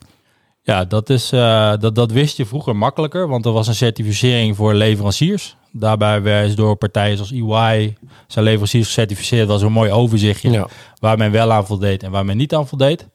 Ja, 0.62 0.86
dat, 0.86 1.10
is, 1.10 1.34
uh, 1.34 1.74
dat, 1.80 1.96
dat 1.96 2.12
wist 2.12 2.38
je 2.38 2.46
vroeger 2.46 2.76
makkelijker, 2.76 3.28
want 3.28 3.46
er 3.46 3.52
was 3.52 3.68
een 3.68 3.76
certificering 3.76 4.56
voor 4.56 4.74
leveranciers. 4.74 5.56
Daarbij 5.72 6.46
is 6.46 6.56
door 6.56 6.76
partijen 6.76 7.18
zoals 7.18 7.32
EY 7.32 7.98
zijn 8.28 8.46
leveranciers 8.46 8.86
gecertificeerd. 8.86 9.48
Dat 9.48 9.60
was 9.60 9.62
een 9.62 9.72
mooi 9.72 9.92
overzichtje 9.92 10.68
waar 11.00 11.18
men 11.18 11.32
wel 11.32 11.52
aan 11.52 11.66
voldeed 11.66 12.04
en 12.04 12.12
waar 12.12 12.26
men 12.26 12.38
niet 12.38 12.56
aan 12.56 12.68
voldeed. 12.68 13.08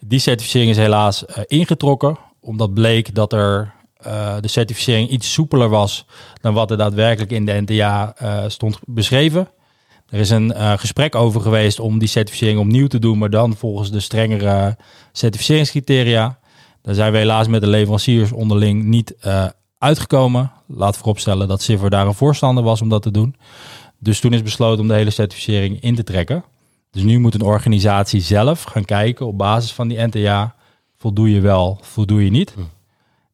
Die 0.00 0.18
certificering 0.18 0.70
is 0.70 0.76
helaas 0.76 1.24
uh, 1.24 1.36
ingetrokken, 1.46 2.18
omdat 2.40 2.74
bleek 2.74 3.14
dat 3.14 3.32
er 3.32 3.74
uh, 4.06 4.36
de 4.40 4.48
certificering 4.48 5.08
iets 5.08 5.32
soepeler 5.32 5.68
was 5.68 6.06
dan 6.40 6.54
wat 6.54 6.70
er 6.70 6.76
daadwerkelijk 6.76 7.30
in 7.30 7.44
de 7.44 7.60
NTA 7.60 8.14
uh, 8.22 8.44
stond 8.46 8.78
beschreven. 8.86 9.48
Er 10.08 10.20
is 10.20 10.30
een 10.30 10.50
uh, 10.50 10.72
gesprek 10.76 11.14
over 11.14 11.40
geweest 11.40 11.80
om 11.80 11.98
die 11.98 12.08
certificering 12.08 12.58
opnieuw 12.58 12.86
te 12.86 12.98
doen, 12.98 13.18
maar 13.18 13.30
dan 13.30 13.56
volgens 13.56 13.90
de 13.90 14.00
strengere 14.00 14.76
certificeringscriteria. 15.12 16.38
Daar 16.82 16.94
zijn 16.94 17.12
we 17.12 17.18
helaas 17.18 17.48
met 17.48 17.60
de 17.60 17.66
leveranciers 17.66 18.32
onderling 18.32 18.84
niet 18.84 19.14
uitgekomen. 19.78 20.52
Laat 20.66 20.96
vooropstellen 20.96 21.48
dat 21.48 21.62
Civer 21.62 21.90
daar 21.90 22.06
een 22.06 22.14
voorstander 22.14 22.64
was 22.64 22.82
om 22.82 22.88
dat 22.88 23.02
te 23.02 23.10
doen. 23.10 23.36
Dus 23.98 24.20
toen 24.20 24.32
is 24.32 24.42
besloten 24.42 24.80
om 24.80 24.88
de 24.88 24.94
hele 24.94 25.10
certificering 25.10 25.80
in 25.80 25.94
te 25.94 26.04
trekken. 26.04 26.44
Dus 26.90 27.02
nu 27.02 27.18
moet 27.18 27.34
een 27.34 27.42
organisatie 27.42 28.20
zelf 28.20 28.62
gaan 28.62 28.84
kijken 28.84 29.26
op 29.26 29.38
basis 29.38 29.72
van 29.72 29.88
die 29.88 30.06
NTA. 30.06 30.54
Voldoe 30.96 31.30
je 31.30 31.40
wel, 31.40 31.78
voldoe 31.80 32.24
je 32.24 32.30
niet? 32.30 32.52
Hm. 32.54 32.60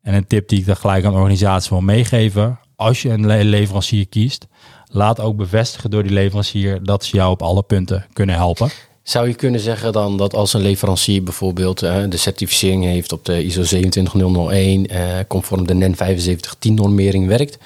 En 0.02 0.14
een 0.14 0.26
tip 0.26 0.48
die 0.48 0.58
ik 0.58 0.66
dan 0.66 0.76
gelijk 0.76 1.04
aan 1.04 1.12
de 1.12 1.18
organisatie 1.18 1.70
wil 1.70 1.80
meegeven. 1.80 2.58
Als 2.76 3.02
je 3.02 3.08
een 3.08 3.44
leverancier 3.44 4.08
kiest, 4.08 4.46
laat 4.90 5.20
ook 5.20 5.36
bevestigen 5.36 5.90
door 5.90 6.02
die 6.02 6.12
leverancier 6.12 6.82
dat 6.82 7.04
ze 7.04 7.16
jou 7.16 7.30
op 7.30 7.42
alle 7.42 7.62
punten 7.62 8.06
kunnen 8.12 8.34
helpen. 8.34 8.70
Zou 9.02 9.28
je 9.28 9.34
kunnen 9.34 9.60
zeggen 9.60 9.92
dan 9.92 10.16
dat 10.16 10.34
als 10.34 10.52
een 10.52 10.60
leverancier 10.60 11.22
bijvoorbeeld 11.22 11.82
uh, 11.82 12.04
de 12.08 12.16
certificering 12.16 12.84
heeft 12.84 13.12
op 13.12 13.24
de 13.24 13.44
ISO 13.44 13.62
27001, 13.62 14.92
uh, 14.92 15.18
conform 15.28 15.66
de 15.66 15.74
NEN 15.74 15.94
7510 15.96 16.74
normering 16.74 17.26
werkt, 17.26 17.58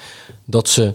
dat 0.45 0.69
ze 0.69 0.93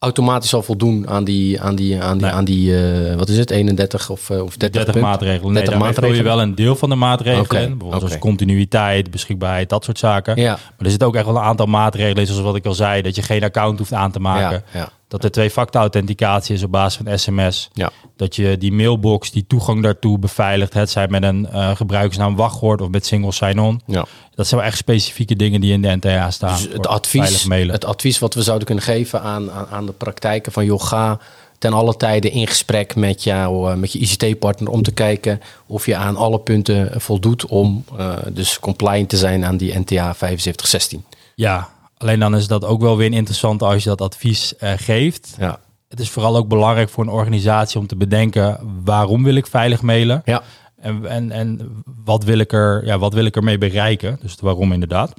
automatisch 0.00 0.54
al 0.54 0.62
voldoen 0.62 1.08
aan 1.08 1.24
die, 1.24 1.60
aan 1.60 1.74
die, 1.74 2.02
aan 2.02 2.18
die, 2.18 2.26
aan 2.26 2.44
die 2.44 2.70
uh, 2.70 3.14
wat 3.14 3.28
is 3.28 3.38
het, 3.38 3.50
31 3.50 4.10
of, 4.10 4.30
uh, 4.30 4.42
of 4.42 4.56
30, 4.56 4.84
30 4.84 5.02
maatregelen. 5.02 5.52
Nee, 5.52 5.62
30 5.62 5.80
maatregelen. 5.80 6.16
je 6.16 6.22
wel 6.22 6.40
een 6.40 6.54
deel 6.54 6.76
van 6.76 6.88
de 6.88 6.94
maatregelen 6.94 7.44
okay. 7.44 7.62
in. 7.62 7.68
Bijvoorbeeld 7.68 8.02
okay. 8.02 8.08
zoals 8.08 8.22
continuïteit, 8.22 9.10
beschikbaarheid, 9.10 9.68
dat 9.68 9.84
soort 9.84 9.98
zaken. 9.98 10.36
Ja. 10.36 10.50
Maar 10.50 10.86
er 10.86 10.90
zit 10.90 11.02
ook 11.02 11.14
echt 11.14 11.24
wel 11.24 11.36
een 11.36 11.42
aantal 11.42 11.66
maatregelen, 11.66 12.26
zoals 12.26 12.42
wat 12.42 12.56
ik 12.56 12.66
al 12.66 12.74
zei, 12.74 13.02
dat 13.02 13.14
je 13.14 13.22
geen 13.22 13.44
account 13.44 13.78
hoeft 13.78 13.92
aan 13.92 14.10
te 14.10 14.20
maken. 14.20 14.62
Ja, 14.72 14.78
ja. 14.80 14.88
Dat 15.10 15.24
er 15.24 15.30
twee-factor 15.30 15.80
authenticatie 15.80 16.54
is 16.54 16.62
op 16.62 16.70
basis 16.70 17.00
van 17.04 17.18
sms. 17.18 17.70
Ja. 17.72 17.90
Dat 18.16 18.36
je 18.36 18.58
die 18.58 18.72
mailbox, 18.72 19.30
die 19.30 19.44
toegang 19.46 19.82
daartoe 19.82 20.18
beveiligt. 20.18 20.74
Het 20.74 20.90
zijn 20.90 21.10
met 21.10 21.22
een 21.22 21.48
uh, 21.52 21.76
gebruikersnaam 21.76 22.36
wachtwoord 22.36 22.80
of 22.80 22.88
met 22.88 23.06
single 23.06 23.32
sign-on. 23.32 23.80
Ja. 23.86 24.04
Dat 24.34 24.46
zijn 24.46 24.60
wel 24.60 24.68
echt 24.68 24.78
specifieke 24.78 25.36
dingen 25.36 25.60
die 25.60 25.72
in 25.72 25.82
de 25.82 25.96
NTA 25.96 26.30
staan. 26.30 26.56
Dus 26.56 26.72
het 26.72 26.86
advies, 26.86 27.46
het 27.48 27.84
advies 27.84 28.18
wat 28.18 28.34
we 28.34 28.42
zouden 28.42 28.66
kunnen 28.66 28.84
geven 28.84 29.22
aan, 29.22 29.50
aan, 29.50 29.66
aan 29.70 29.86
de 29.86 29.92
praktijken 29.92 30.52
van 30.52 30.64
joh, 30.64 30.82
ga 30.82 31.18
ten 31.58 31.72
alle 31.72 31.96
tijde 31.96 32.30
in 32.30 32.46
gesprek 32.46 32.96
met, 32.96 33.24
jou, 33.24 33.70
uh, 33.70 33.76
met 33.76 33.92
je 33.92 33.98
ICT-partner 33.98 34.70
om 34.70 34.82
te 34.82 34.92
kijken 34.92 35.40
of 35.66 35.86
je 35.86 35.96
aan 35.96 36.16
alle 36.16 36.38
punten 36.38 37.00
voldoet 37.00 37.46
om 37.46 37.84
uh, 37.98 38.12
dus 38.32 38.58
compliant 38.58 39.08
te 39.08 39.16
zijn 39.16 39.44
aan 39.44 39.56
die 39.56 39.78
NTA 39.78 40.12
7516. 40.12 41.04
Ja, 41.34 41.68
Alleen 42.02 42.20
dan 42.20 42.36
is 42.36 42.46
dat 42.46 42.64
ook 42.64 42.80
wel 42.80 42.96
weer 42.96 43.12
interessant 43.12 43.62
als 43.62 43.82
je 43.82 43.88
dat 43.88 44.00
advies 44.00 44.54
uh, 44.60 44.72
geeft. 44.76 45.34
Ja. 45.38 45.60
Het 45.88 46.00
is 46.00 46.10
vooral 46.10 46.36
ook 46.36 46.48
belangrijk 46.48 46.88
voor 46.88 47.04
een 47.04 47.10
organisatie 47.10 47.80
om 47.80 47.86
te 47.86 47.96
bedenken 47.96 48.60
waarom 48.84 49.22
wil 49.22 49.34
ik 49.34 49.46
veilig 49.46 49.82
mailen. 49.82 50.22
Ja. 50.24 50.42
En, 50.76 51.06
en, 51.06 51.30
en 51.30 51.72
wat, 52.04 52.24
wil 52.24 52.38
ik 52.38 52.52
er, 52.52 52.84
ja, 52.84 52.98
wat 52.98 53.14
wil 53.14 53.24
ik 53.24 53.36
ermee 53.36 53.58
bereiken? 53.58 54.18
Dus 54.22 54.36
waarom 54.40 54.72
inderdaad. 54.72 55.12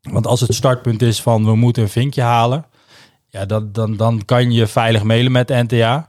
Want 0.00 0.26
als 0.26 0.40
het 0.40 0.54
startpunt 0.54 1.02
is 1.02 1.22
van 1.22 1.44
we 1.44 1.56
moeten 1.56 1.82
een 1.82 1.88
vinkje 1.88 2.22
halen, 2.22 2.66
ja, 3.26 3.44
dan, 3.46 3.72
dan, 3.72 3.96
dan 3.96 4.24
kan 4.24 4.52
je 4.52 4.66
veilig 4.66 5.02
mailen 5.02 5.32
met 5.32 5.48
NTA. 5.48 6.08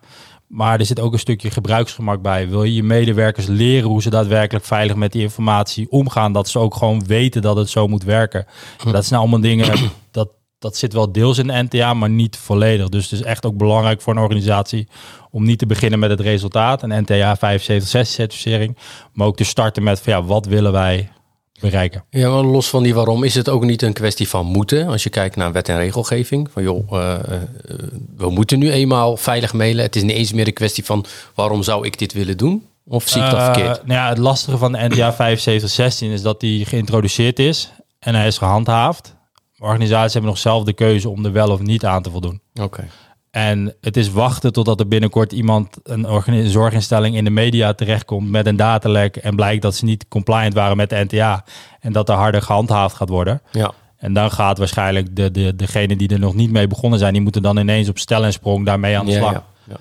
Maar 0.52 0.80
er 0.80 0.86
zit 0.86 1.00
ook 1.00 1.14
een 1.14 1.20
stukje 1.20 1.52
gebruiksgemak 1.52 2.22
bij. 2.22 2.50
Wil 2.50 2.64
je 2.64 2.74
je 2.74 2.84
medewerkers 2.84 3.46
leren 3.46 3.90
hoe 3.90 4.02
ze 4.02 4.10
daadwerkelijk 4.10 4.66
veilig 4.66 4.96
met 4.96 5.12
die 5.12 5.22
informatie 5.22 5.92
omgaan? 5.92 6.34
Dat 6.34 6.50
ze 6.50 6.60
ook 6.60 6.76
gewoon 6.76 7.06
weten 7.06 7.42
dat 7.42 7.56
het 7.56 7.70
zo 7.70 7.88
moet 7.88 8.04
werken. 8.04 8.46
Hm. 8.84 8.92
Dat 8.92 9.06
zijn 9.06 9.20
allemaal 9.20 9.42
dingen, 9.42 9.92
dat, 10.12 10.30
dat 10.60 10.78
zit 10.78 10.94
wel 10.94 11.12
deels 11.12 11.38
in 11.38 11.48
de 11.48 11.64
NTA, 11.64 11.94
maar 11.94 12.10
niet 12.10 12.38
volledig. 12.38 12.90
Dus 12.90 13.10
het 13.10 13.20
is 13.20 13.26
echt 13.26 13.46
ook 13.46 13.58
belangrijk 13.58 14.02
voor 14.02 14.14
een 14.14 14.22
organisatie 14.22 14.88
om 15.30 15.44
niet 15.44 15.60
te 15.60 15.66
beginnen 15.66 16.00
met 16.00 16.10
het 16.10 16.20
resultaat, 16.20 16.84
een 16.84 17.02
NTA 17.02 17.36
75 17.36 18.08
certificering, 18.08 18.78
maar 19.14 19.28
ook 19.28 19.38
te 19.38 19.44
starten 19.44 19.84
met 19.84 20.02
van 20.02 20.14
ja, 20.14 20.24
wat 20.24 20.46
willen 20.46 20.72
wij 20.72 21.10
bereiken. 21.62 22.04
Ja, 22.10 22.30
maar 22.30 22.44
los 22.44 22.70
van 22.70 22.84
die 22.84 22.94
waarom 22.94 23.24
is 23.24 23.36
het 23.36 23.50
ook 23.50 23.64
niet 23.64 23.82
een 23.82 23.94
kwestie 23.94 24.30
van 24.30 24.46
moeten. 24.46 24.88
Als 24.88 25.04
je 25.04 25.10
kijkt 25.10 25.36
naar 25.36 25.52
wet 25.52 25.70
en 25.70 25.78
regelgeving, 25.78 26.50
van 26.52 26.64
joh, 26.64 26.92
uh, 26.92 27.16
we 28.18 28.30
moeten 28.30 28.60
nu 28.60 28.72
eenmaal 28.72 29.18
veilig 29.18 29.54
mailen. 29.54 29.84
Het 29.84 29.96
is 29.96 30.02
niet 30.02 30.16
eens 30.16 30.34
meer 30.34 30.48
een 30.48 30.54
kwestie 30.54 30.86
van 30.86 31.06
waarom 31.36 31.64
zou 31.64 31.86
ik 31.86 32.00
dit 32.00 32.14
willen 32.14 32.38
doen? 32.38 32.66
Of 32.88 33.08
zie 33.08 33.22
ik 33.24 33.30
dat 33.30 33.40
uh, 33.40 33.46
verkeerd? 33.46 33.86
Nou 33.86 34.00
ja, 34.00 34.10
het 34.10 34.18
lastige 34.18 34.58
van 34.58 34.72
de 34.72 34.78
NDA 34.78 35.12
7516 35.12 36.12
is 36.12 36.22
dat 36.22 36.40
die 36.40 36.66
geïntroduceerd 36.66 37.40
is 37.40 37.72
en 38.00 38.16
hij 38.16 38.28
is 38.28 38.38
gehandhaafd. 38.38 39.16
Organisaties 39.60 40.14
hebben 40.14 40.32
nog 40.32 40.40
zelf 40.40 40.64
de 40.64 40.74
keuze 40.74 41.10
om 41.10 41.26
er 41.26 41.32
wel 41.32 41.52
of 41.52 41.60
niet 41.60 41.86
aan 41.86 42.02
te 42.02 42.10
voldoen. 42.10 42.42
Oké. 42.62 42.88
En 43.32 43.76
het 43.82 43.98
is 43.98 44.12
wachten 44.12 44.54
totdat 44.54 44.80
er 44.80 44.88
binnenkort 44.88 45.32
iemand, 45.32 45.78
een 45.84 46.50
zorginstelling 46.50 47.16
in 47.16 47.24
de 47.24 47.30
media 47.30 47.74
terechtkomt 47.74 48.30
met 48.30 48.46
een 48.46 48.56
datalek 48.56 49.16
en 49.16 49.36
blijkt 49.36 49.62
dat 49.62 49.76
ze 49.76 49.86
niet 49.86 50.08
compliant 50.08 50.54
waren 50.54 50.78
met 50.78 50.90
de 50.90 51.04
NTA 51.08 51.44
en 51.80 51.92
dat 51.94 52.10
er 52.10 52.16
harder 52.16 52.42
gehandhaafd 52.42 52.96
gaat 52.96 53.10
worden. 53.10 53.42
Ja. 53.52 53.72
En 53.98 54.14
dan 54.14 54.32
gaat 54.32 54.58
waarschijnlijk 54.58 55.16
de, 55.16 55.32
de, 55.32 55.56
degene 55.56 55.96
die 55.96 56.10
er 56.10 56.20
nog 56.20 56.34
niet 56.34 56.52
mee 56.52 56.68
begonnen 56.68 57.00
zijn, 57.00 57.14
die 57.14 57.22
moeten 57.22 57.42
dan 57.42 57.58
ineens 57.58 57.90
op 57.90 57.98
stel 57.98 58.24
en 58.24 58.34
sprong 58.34 58.66
daarmee 58.66 58.98
aan 58.98 59.06
de 59.06 59.12
slag. 59.12 59.32
Ja, 59.32 59.44
ja. 59.68 59.78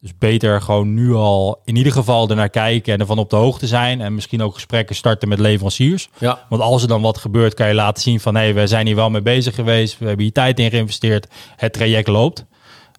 Dus 0.00 0.18
beter 0.18 0.62
gewoon 0.62 0.94
nu 0.94 1.14
al 1.14 1.60
in 1.64 1.76
ieder 1.76 1.92
geval 1.92 2.28
ernaar 2.28 2.48
kijken 2.48 2.92
en 2.92 3.00
ervan 3.00 3.18
op 3.18 3.30
de 3.30 3.36
hoogte 3.36 3.66
zijn. 3.66 4.00
En 4.00 4.14
misschien 4.14 4.42
ook 4.42 4.54
gesprekken 4.54 4.96
starten 4.96 5.28
met 5.28 5.38
leveranciers. 5.38 6.08
Ja. 6.18 6.46
Want 6.48 6.62
als 6.62 6.82
er 6.82 6.88
dan 6.88 7.02
wat 7.02 7.18
gebeurt, 7.18 7.54
kan 7.54 7.68
je 7.68 7.74
laten 7.74 8.02
zien 8.02 8.20
van 8.20 8.34
hé, 8.34 8.40
hey, 8.40 8.54
we 8.54 8.66
zijn 8.66 8.86
hier 8.86 8.96
wel 8.96 9.10
mee 9.10 9.22
bezig 9.22 9.54
geweest. 9.54 9.98
We 9.98 10.06
hebben 10.06 10.24
hier 10.24 10.32
tijd 10.32 10.58
in 10.58 10.70
geïnvesteerd. 10.70 11.26
Het 11.56 11.72
traject 11.72 12.08
loopt. 12.08 12.44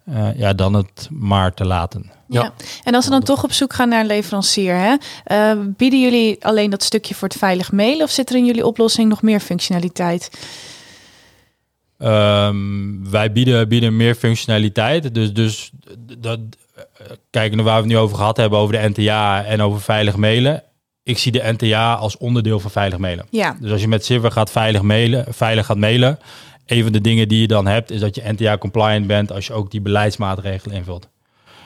Uh, 0.08 0.38
ja, 0.38 0.52
dan 0.52 0.74
het 0.74 1.08
maar 1.10 1.54
te 1.54 1.64
laten. 1.64 2.10
Ja. 2.28 2.52
En 2.84 2.94
als 2.94 3.04
we 3.04 3.10
dan 3.10 3.22
toch 3.22 3.44
op 3.44 3.52
zoek 3.52 3.72
gaan 3.72 3.88
naar 3.88 4.00
een 4.00 4.06
leverancier, 4.06 4.74
hè, 4.74 4.94
uh, 5.56 5.64
bieden 5.76 6.00
jullie 6.00 6.44
alleen 6.44 6.70
dat 6.70 6.82
stukje 6.82 7.14
voor 7.14 7.28
het 7.28 7.36
veilig 7.36 7.72
mailen 7.72 8.04
of 8.04 8.10
zit 8.10 8.30
er 8.30 8.36
in 8.36 8.44
jullie 8.44 8.66
oplossing 8.66 9.08
nog 9.08 9.22
meer 9.22 9.40
functionaliteit? 9.40 10.30
Um, 11.98 13.10
wij 13.10 13.32
bieden, 13.32 13.68
bieden 13.68 13.96
meer 13.96 14.14
functionaliteit. 14.14 15.14
Dus, 15.14 15.32
dus 15.32 15.70
dat, 16.18 16.40
kijken 17.30 17.56
naar 17.56 17.66
waar 17.66 17.76
we 17.76 17.82
het 17.82 17.92
nu 17.92 17.98
over 17.98 18.16
gehad 18.16 18.36
hebben, 18.36 18.58
over 18.58 18.74
de 18.74 18.88
NTA 18.88 19.44
en 19.44 19.62
over 19.62 19.80
veilig 19.80 20.16
mailen. 20.16 20.62
Ik 21.02 21.18
zie 21.18 21.32
de 21.32 21.52
NTA 21.56 21.94
als 21.94 22.16
onderdeel 22.16 22.60
van 22.60 22.70
veilig 22.70 22.98
mailen. 22.98 23.26
Ja. 23.30 23.56
Dus 23.60 23.70
als 23.70 23.80
je 23.80 23.88
met 23.88 24.04
Silver 24.04 24.30
gaat 24.30 24.50
veilig 24.50 24.82
mailen, 24.82 25.24
veilig 25.28 25.66
gaat 25.66 25.76
mailen, 25.76 26.18
een 26.66 26.82
van 26.82 26.92
de 26.92 27.00
dingen 27.00 27.28
die 27.28 27.40
je 27.40 27.46
dan 27.46 27.66
hebt, 27.66 27.90
is 27.90 28.00
dat 28.00 28.14
je 28.14 28.32
NTA-compliant 28.32 29.06
bent 29.06 29.32
als 29.32 29.46
je 29.46 29.52
ook 29.52 29.70
die 29.70 29.80
beleidsmaatregelen 29.80 30.76
invult. 30.76 31.08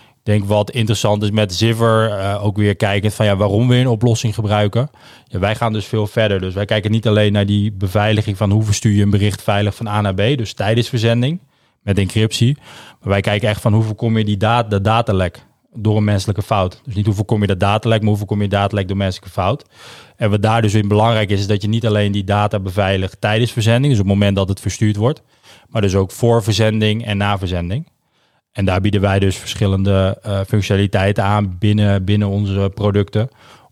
Ik 0.09 0.35
denk 0.35 0.45
wat 0.45 0.71
interessant 0.71 1.23
is 1.23 1.31
met 1.31 1.55
Ziver, 1.55 2.11
uh, 2.11 2.45
ook 2.45 2.57
weer 2.57 2.77
kijken 2.77 3.13
van 3.13 3.27
ja, 3.27 3.37
waarom 3.37 3.69
we 3.69 3.77
een 3.77 3.89
oplossing 3.89 4.35
gebruiken. 4.35 4.91
Ja, 5.25 5.39
wij 5.39 5.55
gaan 5.55 5.73
dus 5.73 5.87
veel 5.87 6.07
verder. 6.07 6.41
Dus 6.41 6.55
wij 6.55 6.65
kijken 6.65 6.91
niet 6.91 7.07
alleen 7.07 7.33
naar 7.33 7.47
die 7.47 7.73
beveiliging 7.73 8.37
van 8.37 8.51
hoe 8.51 8.63
verstuur 8.63 8.93
je 8.93 9.03
een 9.03 9.11
bericht 9.11 9.43
veilig 9.43 9.75
van 9.75 9.87
A 9.87 10.01
naar 10.01 10.15
B, 10.15 10.17
dus 10.17 10.53
tijdens 10.53 10.89
verzending 10.89 11.41
met 11.83 11.99
encryptie. 11.99 12.57
Maar 13.01 13.09
wij 13.09 13.21
kijken 13.21 13.49
echt 13.49 13.61
van 13.61 13.73
hoe 13.73 13.83
voorkom 13.83 14.19
je 14.19 14.25
die 14.25 14.37
data, 14.37 14.69
de 14.69 14.81
datalek 14.81 15.47
door 15.75 15.97
een 15.97 16.05
menselijke 16.05 16.43
fout. 16.43 16.81
Dus 16.85 16.95
niet 16.95 17.07
hoe 17.07 17.15
voorkom 17.15 17.41
je 17.41 17.47
dat 17.47 17.61
datalek, 17.61 18.01
maar 18.01 18.09
hoe 18.09 18.19
voorkom 18.19 18.43
je 18.43 18.49
datalek 18.49 18.89
door 18.89 18.97
menselijke 18.97 19.33
fout. 19.33 19.65
En 20.17 20.31
wat 20.31 20.43
daar 20.43 20.63
dus 20.63 20.75
in 20.75 20.89
belangrijk 20.89 21.31
is, 21.31 21.41
is 21.41 21.47
dat 21.47 21.63
je 21.63 21.69
niet 21.69 21.87
alleen 21.87 22.13
die 22.13 22.25
data 22.25 22.61
beveiligt 22.61 23.21
tijdens 23.21 23.53
verzending, 23.53 23.93
dus 23.93 24.03
op 24.03 24.09
het 24.09 24.15
moment 24.15 24.37
dat 24.37 24.49
het 24.49 24.61
verstuurd 24.61 24.97
wordt, 24.97 25.23
maar 25.69 25.83
dus 25.83 25.95
ook 25.95 26.11
voor 26.11 26.43
verzending 26.43 27.05
en 27.05 27.17
na 27.17 27.39
verzending. 27.39 27.89
En 28.53 28.65
daar 28.65 28.81
bieden 28.81 29.01
wij 29.01 29.19
dus 29.19 29.37
verschillende 29.37 30.23
uh, 30.27 30.41
functionaliteiten 30.47 31.25
aan 31.25 31.59
binnen, 31.59 32.05
binnen 32.05 32.29
onze 32.29 32.71
producten 32.75 33.29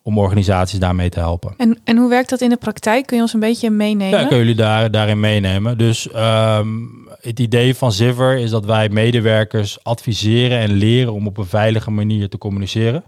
om 0.06 0.18
organisaties 0.18 0.78
daarmee 0.78 1.08
te 1.08 1.18
helpen. 1.18 1.54
En, 1.56 1.78
en 1.84 1.96
hoe 1.96 2.08
werkt 2.08 2.30
dat 2.30 2.40
in 2.40 2.48
de 2.48 2.56
praktijk? 2.56 3.06
Kun 3.06 3.16
je 3.16 3.22
ons 3.22 3.32
een 3.32 3.40
beetje 3.40 3.70
meenemen? 3.70 4.18
Ja, 4.18 4.18
kunnen 4.18 4.38
jullie 4.38 4.54
daar, 4.54 4.90
daarin 4.90 5.20
meenemen. 5.20 5.78
Dus 5.78 6.08
um, 6.16 7.08
het 7.20 7.40
idee 7.40 7.74
van 7.74 7.92
Ziver 7.92 8.38
is 8.38 8.50
dat 8.50 8.64
wij 8.64 8.88
medewerkers 8.88 9.84
adviseren 9.84 10.58
en 10.58 10.72
leren 10.72 11.12
om 11.12 11.26
op 11.26 11.38
een 11.38 11.46
veilige 11.46 11.90
manier 11.90 12.28
te 12.28 12.38
communiceren, 12.38 13.04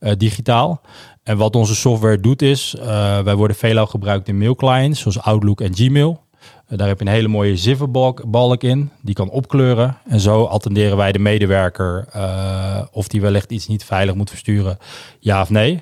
uh, 0.00 0.12
digitaal. 0.16 0.80
En 1.22 1.36
wat 1.36 1.56
onze 1.56 1.74
software 1.74 2.20
doet 2.20 2.42
is, 2.42 2.74
uh, 2.78 2.84
wij 3.18 3.34
worden 3.34 3.56
veelal 3.56 3.86
gebruikt 3.86 4.28
in 4.28 4.38
mailclients 4.38 5.00
zoals 5.00 5.20
Outlook 5.20 5.60
en 5.60 5.74
Gmail. 5.74 6.22
Uh, 6.68 6.78
daar 6.78 6.88
heb 6.88 6.98
je 6.98 7.06
een 7.06 7.12
hele 7.12 7.28
mooie 7.28 7.56
zifferbalk 7.56 8.62
in, 8.62 8.90
die 9.02 9.14
kan 9.14 9.30
opkleuren. 9.30 9.96
En 10.08 10.20
zo 10.20 10.44
attenderen 10.44 10.96
wij 10.96 11.12
de 11.12 11.18
medewerker 11.18 12.08
of 12.92 13.08
die 13.08 13.20
wellicht 13.20 13.50
iets 13.50 13.66
niet 13.66 13.84
veilig 13.84 14.14
moet 14.14 14.30
versturen, 14.30 14.78
ja 15.20 15.40
of 15.40 15.50
nee. 15.50 15.80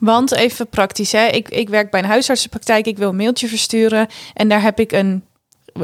Want 0.00 0.32
even 0.32 0.68
praktisch, 0.68 1.12
hè? 1.12 1.26
Ik, 1.26 1.48
ik 1.48 1.68
werk 1.68 1.90
bij 1.90 2.00
een 2.00 2.08
huisartsenpraktijk, 2.08 2.86
ik 2.86 2.98
wil 2.98 3.08
een 3.08 3.16
mailtje 3.16 3.48
versturen 3.48 4.06
en 4.34 4.48
daar 4.48 4.62
heb 4.62 4.80
ik 4.80 4.92
een 4.92 5.22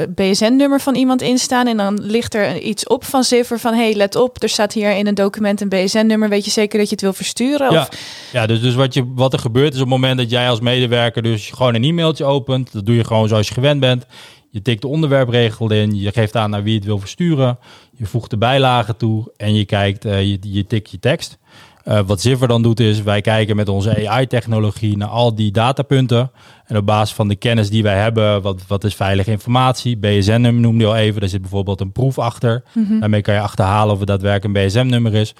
BSN-nummer 0.08 0.80
van 0.80 0.94
iemand 0.94 1.22
in 1.22 1.38
staan 1.38 1.66
en 1.66 1.76
dan 1.76 2.00
ligt 2.02 2.34
er 2.34 2.58
iets 2.58 2.86
op 2.86 3.04
van 3.04 3.24
Ziffer 3.24 3.58
van 3.58 3.74
hey, 3.74 3.94
let 3.94 4.16
op, 4.16 4.42
er 4.42 4.48
staat 4.48 4.72
hier 4.72 4.96
in 4.96 5.06
een 5.06 5.14
document 5.14 5.60
een 5.60 5.68
BSN-nummer, 5.68 6.28
weet 6.28 6.44
je 6.44 6.50
zeker 6.50 6.78
dat 6.78 6.88
je 6.88 6.94
het 6.94 7.02
wil 7.02 7.12
versturen? 7.12 7.72
Ja, 7.72 7.80
Of, 7.80 7.88
ja 8.32 8.46
dus, 8.46 8.60
dus 8.60 8.74
wat, 8.74 8.94
je, 8.94 9.12
wat 9.14 9.32
er 9.32 9.38
gebeurt 9.38 9.74
is 9.74 9.80
op 9.80 9.90
het 9.90 9.94
moment 9.94 10.18
dat 10.18 10.30
jij 10.30 10.48
als 10.48 10.60
medewerker 10.60 11.22
dus 11.22 11.50
gewoon 11.50 11.74
een 11.74 11.84
e-mailtje 11.84 12.24
opent, 12.24 12.72
dat 12.72 12.86
doe 12.86 12.94
je 12.94 13.04
gewoon 13.04 13.28
zoals 13.28 13.48
je 13.48 13.54
gewend 13.54 13.80
bent. 13.80 14.06
Je 14.50 14.62
tikt 14.62 14.82
de 14.82 14.88
onderwerpregel 14.88 15.70
in, 15.70 15.94
je 15.96 16.12
geeft 16.12 16.36
aan 16.36 16.50
naar 16.50 16.62
wie 16.62 16.74
het 16.74 16.84
wil 16.84 16.98
versturen, 16.98 17.58
je 17.92 18.06
voegt 18.06 18.30
de 18.30 18.38
bijlagen 18.38 18.96
toe 18.96 19.32
en 19.36 19.54
je 19.54 19.64
kijkt, 19.64 20.04
eh, 20.04 20.22
je, 20.22 20.38
je 20.40 20.66
tikt 20.66 20.90
je 20.90 20.98
tekst. 20.98 21.38
Eh, 21.84 22.00
wat 22.06 22.20
Ziffer 22.20 22.48
dan 22.48 22.62
doet 22.62 22.80
is, 22.80 23.02
wij 23.02 23.20
kijken 23.20 23.56
met 23.56 23.68
onze 23.68 24.08
AI-technologie 24.08 24.96
naar 24.96 25.08
al 25.08 25.34
die 25.34 25.52
datapunten. 25.52 26.30
En 26.66 26.76
op 26.76 26.86
basis 26.86 27.14
van 27.14 27.28
de 27.28 27.36
kennis 27.36 27.70
die 27.70 27.82
wij 27.82 28.00
hebben, 28.00 28.42
wat, 28.42 28.66
wat 28.66 28.84
is 28.84 28.94
veilige 28.94 29.30
informatie? 29.30 29.96
BSN-nummer 29.96 30.62
noemde 30.62 30.84
je 30.84 30.90
al 30.90 30.96
even, 30.96 31.20
daar 31.20 31.28
zit 31.28 31.40
bijvoorbeeld 31.40 31.80
een 31.80 31.92
proef 31.92 32.18
achter. 32.18 32.62
Daarmee 33.00 33.22
kan 33.22 33.34
je 33.34 33.40
achterhalen 33.40 33.92
of 33.92 33.98
het 33.98 34.08
daadwerkelijk 34.08 34.58
een 34.58 34.66
BSM-nummer 34.66 35.14
is. 35.14 35.34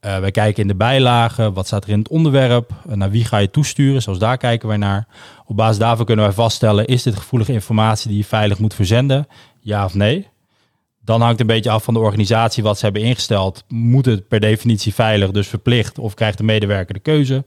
Eh, 0.00 0.18
wij 0.18 0.30
kijken 0.30 0.62
in 0.62 0.68
de 0.68 0.74
bijlagen, 0.74 1.52
wat 1.52 1.66
staat 1.66 1.84
er 1.84 1.90
in 1.90 1.98
het 1.98 2.08
onderwerp, 2.08 2.70
uh, 2.88 2.94
naar 2.94 3.10
wie 3.10 3.24
ga 3.24 3.38
je 3.38 3.50
toesturen, 3.50 4.02
zoals 4.02 4.18
daar 4.18 4.36
kijken 4.36 4.68
wij 4.68 4.76
naar. 4.76 5.06
Op 5.46 5.56
basis 5.56 5.78
daarvan 5.78 6.06
kunnen 6.06 6.24
wij 6.24 6.34
vaststellen, 6.34 6.86
is 6.86 7.02
dit 7.02 7.16
gevoelige 7.16 7.52
informatie 7.52 8.08
die 8.08 8.18
je 8.18 8.24
veilig 8.24 8.58
moet 8.58 8.74
verzenden? 8.74 9.26
Ja 9.60 9.84
of 9.84 9.94
nee? 9.94 10.28
Dan 11.06 11.20
hangt 11.20 11.40
een 11.40 11.46
beetje 11.46 11.70
af 11.70 11.84
van 11.84 11.94
de 11.94 12.00
organisatie 12.00 12.62
wat 12.62 12.78
ze 12.78 12.84
hebben 12.84 13.02
ingesteld. 13.02 13.64
Moet 13.68 14.06
het 14.06 14.28
per 14.28 14.40
definitie 14.40 14.94
veilig, 14.94 15.30
dus 15.30 15.48
verplicht, 15.48 15.98
of 15.98 16.14
krijgt 16.14 16.38
de 16.38 16.44
medewerker 16.44 16.94
de 16.94 17.00
keuze? 17.00 17.42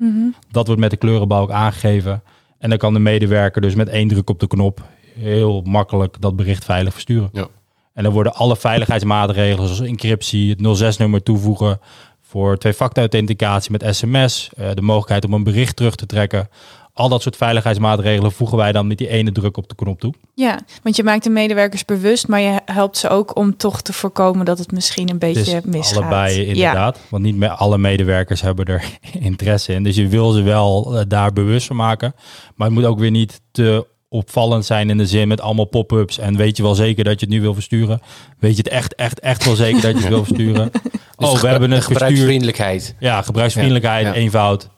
Dat 0.52 0.66
wordt 0.66 0.82
met 0.82 0.92
de 0.92 0.98
kleurenbalk 0.98 1.52
aangegeven. 1.52 2.24
En 2.58 2.70
dan 2.70 2.78
kan 2.78 2.94
de 2.94 3.00
medewerker 3.00 3.62
dus 3.62 3.76
met 3.76 3.90
één 3.90 4.08
druk 4.08 4.30
op 4.30 4.40
de 4.40 4.48
knop 4.48 4.82
heel 5.16 5.62
makkelijk 5.62 6.16
dat 6.20 6.36
bericht 6.36 6.66
veilig 6.66 6.94
versturen. 6.94 7.30
Ja. 7.34 7.48
En 7.94 8.04
dan 8.04 8.14
worden 8.14 8.34
alle 8.34 8.56
veiligheidsmaatregelen 8.56 9.68
zoals 9.68 9.90
encryptie, 9.90 10.56
het 10.60 10.96
06-nummer 10.96 11.24
toevoegen 11.24 11.80
voor 12.22 12.58
twee-factor 12.58 13.04
authenticatie 13.04 13.72
met 13.72 13.96
sms, 13.96 14.50
eh, 14.56 14.70
de 14.74 14.82
mogelijkheid 14.82 15.26
om 15.26 15.34
een 15.34 15.44
bericht 15.44 15.76
terug 15.76 15.96
te 15.96 16.06
trekken. 16.06 16.50
Al 17.00 17.10
dat 17.10 17.22
soort 17.22 17.36
veiligheidsmaatregelen 17.36 18.32
voegen 18.32 18.58
wij 18.58 18.72
dan 18.72 18.88
met 18.88 18.98
die 18.98 19.08
ene 19.08 19.32
druk 19.32 19.58
op 19.58 19.70
de 19.70 19.76
knop 19.76 20.00
toe. 20.00 20.14
ja, 20.34 20.60
want 20.84 20.96
je 20.96 21.04
maakt 21.04 21.24
de 21.24 21.30
medewerkers 21.30 21.86
bewust, 21.86 22.28
maar 22.28 22.42
je 22.42 22.60
helpt 22.66 22.98
ze 22.98 23.10
ook 23.10 23.36
om 23.36 23.58
toch 23.58 23.82
te 23.82 23.94
voorkomen 23.94 24.46
dat 24.46 24.58
het 24.60 24.72
misschien 24.72 25.10
een 25.10 25.18
beetje 25.20 25.54
Het 25.56 25.66
is 25.66 25.72
misgaat. 25.72 25.98
allebei 25.98 26.46
inderdaad. 26.46 27.00
Want 27.10 27.24
niet 27.24 27.36
meer 27.36 27.50
alle 27.50 27.78
medewerkers 27.78 28.42
hebben 28.42 28.66
er 28.66 28.84
interesse 29.20 29.74
in. 29.74 29.84
Dus 29.84 29.96
je 29.96 30.08
wil 30.08 30.32
ze 30.32 30.42
wel 30.42 30.98
eh, 30.98 31.06
daar 31.08 31.34
bewust 31.34 31.68
van 31.68 31.76
maken. 31.76 32.14
Maar 32.56 32.68
het 32.68 32.76
moet 32.76 32.86
ook 32.86 33.00
weer 33.00 33.12
niet 33.12 33.42
te 33.52 33.88
opvallend 34.10 34.66
zijn 34.66 34.90
in 34.90 34.98
de 34.98 35.06
zin 35.08 35.28
met 35.28 35.42
allemaal 35.42 35.66
pop-ups. 35.66 36.18
En 36.18 36.36
weet 36.38 36.58
je 36.58 36.64
wel 36.64 36.76
zeker 36.76 37.04
dat 37.04 37.20
je 37.20 37.26
het 37.26 37.36
nu 37.36 37.42
wil 37.42 37.54
versturen? 37.54 38.02
Weet 38.40 38.52
je 38.52 38.58
het 38.58 38.68
echt, 38.72 38.96
echt, 38.96 39.20
echt 39.20 39.46
wel 39.46 39.56
zeker 39.56 39.82
dat 39.82 39.92
je 39.92 39.98
het 40.00 40.08
wil 40.08 40.24
versturen? 40.24 40.72
Dus 41.18 41.30
oh, 41.30 41.40
we 41.40 41.48
hebben 41.48 41.72
het 41.72 41.84
verstuurd. 41.84 42.02
gebruiksvriendelijkheid. 42.02 42.96
Ja, 43.00 43.22
gebruiksvriendelijkheid, 43.22 44.06
Ja, 44.06 44.14
ja. 44.14 44.20
eenvoud. 44.20 44.70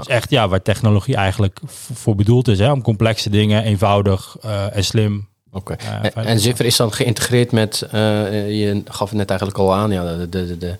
Is 0.00 0.06
echt 0.06 0.30
ja, 0.30 0.48
waar 0.48 0.62
technologie 0.62 1.16
eigenlijk 1.16 1.58
voor 1.94 2.14
bedoeld 2.14 2.48
is. 2.48 2.58
Hè? 2.58 2.72
Om 2.72 2.82
complexe 2.82 3.30
dingen 3.30 3.62
eenvoudig 3.62 4.36
eh, 4.42 4.76
en 4.76 4.84
slim. 4.84 5.28
Oké. 5.52 5.76
Ja, 5.84 6.12
en, 6.14 6.40
Ziffer 6.40 6.64
is 6.64 6.76
dan 6.76 6.92
geïntegreerd 6.92 7.52
met, 7.52 7.82
eh, 7.90 8.00
je 8.60 8.82
gaf 8.84 9.08
het 9.08 9.18
net 9.18 9.28
eigenlijk 9.30 9.58
al 9.58 9.74
aan, 9.74 9.90
ja, 9.90 10.16
de, 10.16 10.28
de, 10.28 10.58
de, 10.58 10.76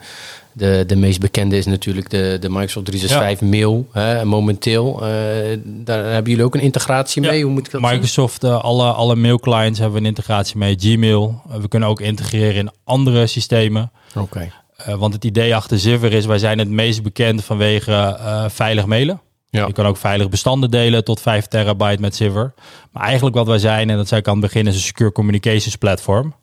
de, 0.52 0.84
de 0.86 0.96
meest 0.96 1.20
bekende 1.20 1.56
is 1.56 1.66
natuurlijk 1.66 2.10
de, 2.10 2.36
de 2.40 2.48
Microsoft 2.48 2.86
365 2.86 3.48
mail. 3.48 3.88
Hè, 3.92 4.24
momenteel, 4.24 4.94
eh, 4.94 5.58
daar 5.64 6.04
hebben 6.04 6.30
jullie 6.30 6.44
ook 6.44 6.54
een 6.54 6.60
integratie 6.60 7.22
Ja. 7.22 7.30
mee? 7.30 7.42
Hoe 7.42 7.52
moet 7.52 7.66
ik 7.66 7.72
dat? 7.72 7.80
Microsoft, 7.80 8.44
eh, 8.44 8.60
alle, 8.60 8.92
alle 8.92 9.16
mailclients 9.16 9.78
hebben 9.78 10.00
een 10.00 10.06
integratie 10.06 10.58
mee. 10.58 10.76
Gmail. 10.78 11.42
Eh, 11.50 11.56
we 11.56 11.68
kunnen 11.68 11.88
ook 11.88 12.00
integreren 12.00 12.54
in 12.54 12.70
andere 12.84 13.26
systemen. 13.26 13.90
Oké. 14.14 14.52
Eh, 14.84 14.94
want 14.94 15.14
het 15.14 15.24
idee 15.24 15.56
achter 15.56 15.78
Ziffer 15.78 16.12
is, 16.12 16.26
wij 16.26 16.38
zijn 16.38 16.58
het 16.58 16.68
meest 16.68 17.02
bekend 17.02 17.44
vanwege 17.44 17.92
eh, 17.92 18.44
veilig 18.48 18.86
mailen. 18.86 19.20
Ja. 19.50 19.66
Je 19.66 19.72
kan 19.72 19.86
ook 19.86 19.96
veilig 19.96 20.28
bestanden 20.28 20.70
delen 20.70 21.04
tot 21.04 21.20
5 21.20 21.46
terabyte 21.46 22.00
met 22.00 22.16
Ziffer. 22.16 22.54
Maar 22.92 23.02
eigenlijk 23.02 23.36
wat 23.36 23.46
wij 23.46 23.58
zijn, 23.58 23.90
en 23.90 23.96
dat 23.96 24.08
zei 24.08 24.20
ik 24.20 24.26
aan 24.28 24.32
het 24.32 24.42
begin, 24.42 24.66
is 24.66 24.74
een 24.74 24.80
secure 24.80 25.12
communications 25.12 25.76
platform. 25.76 26.34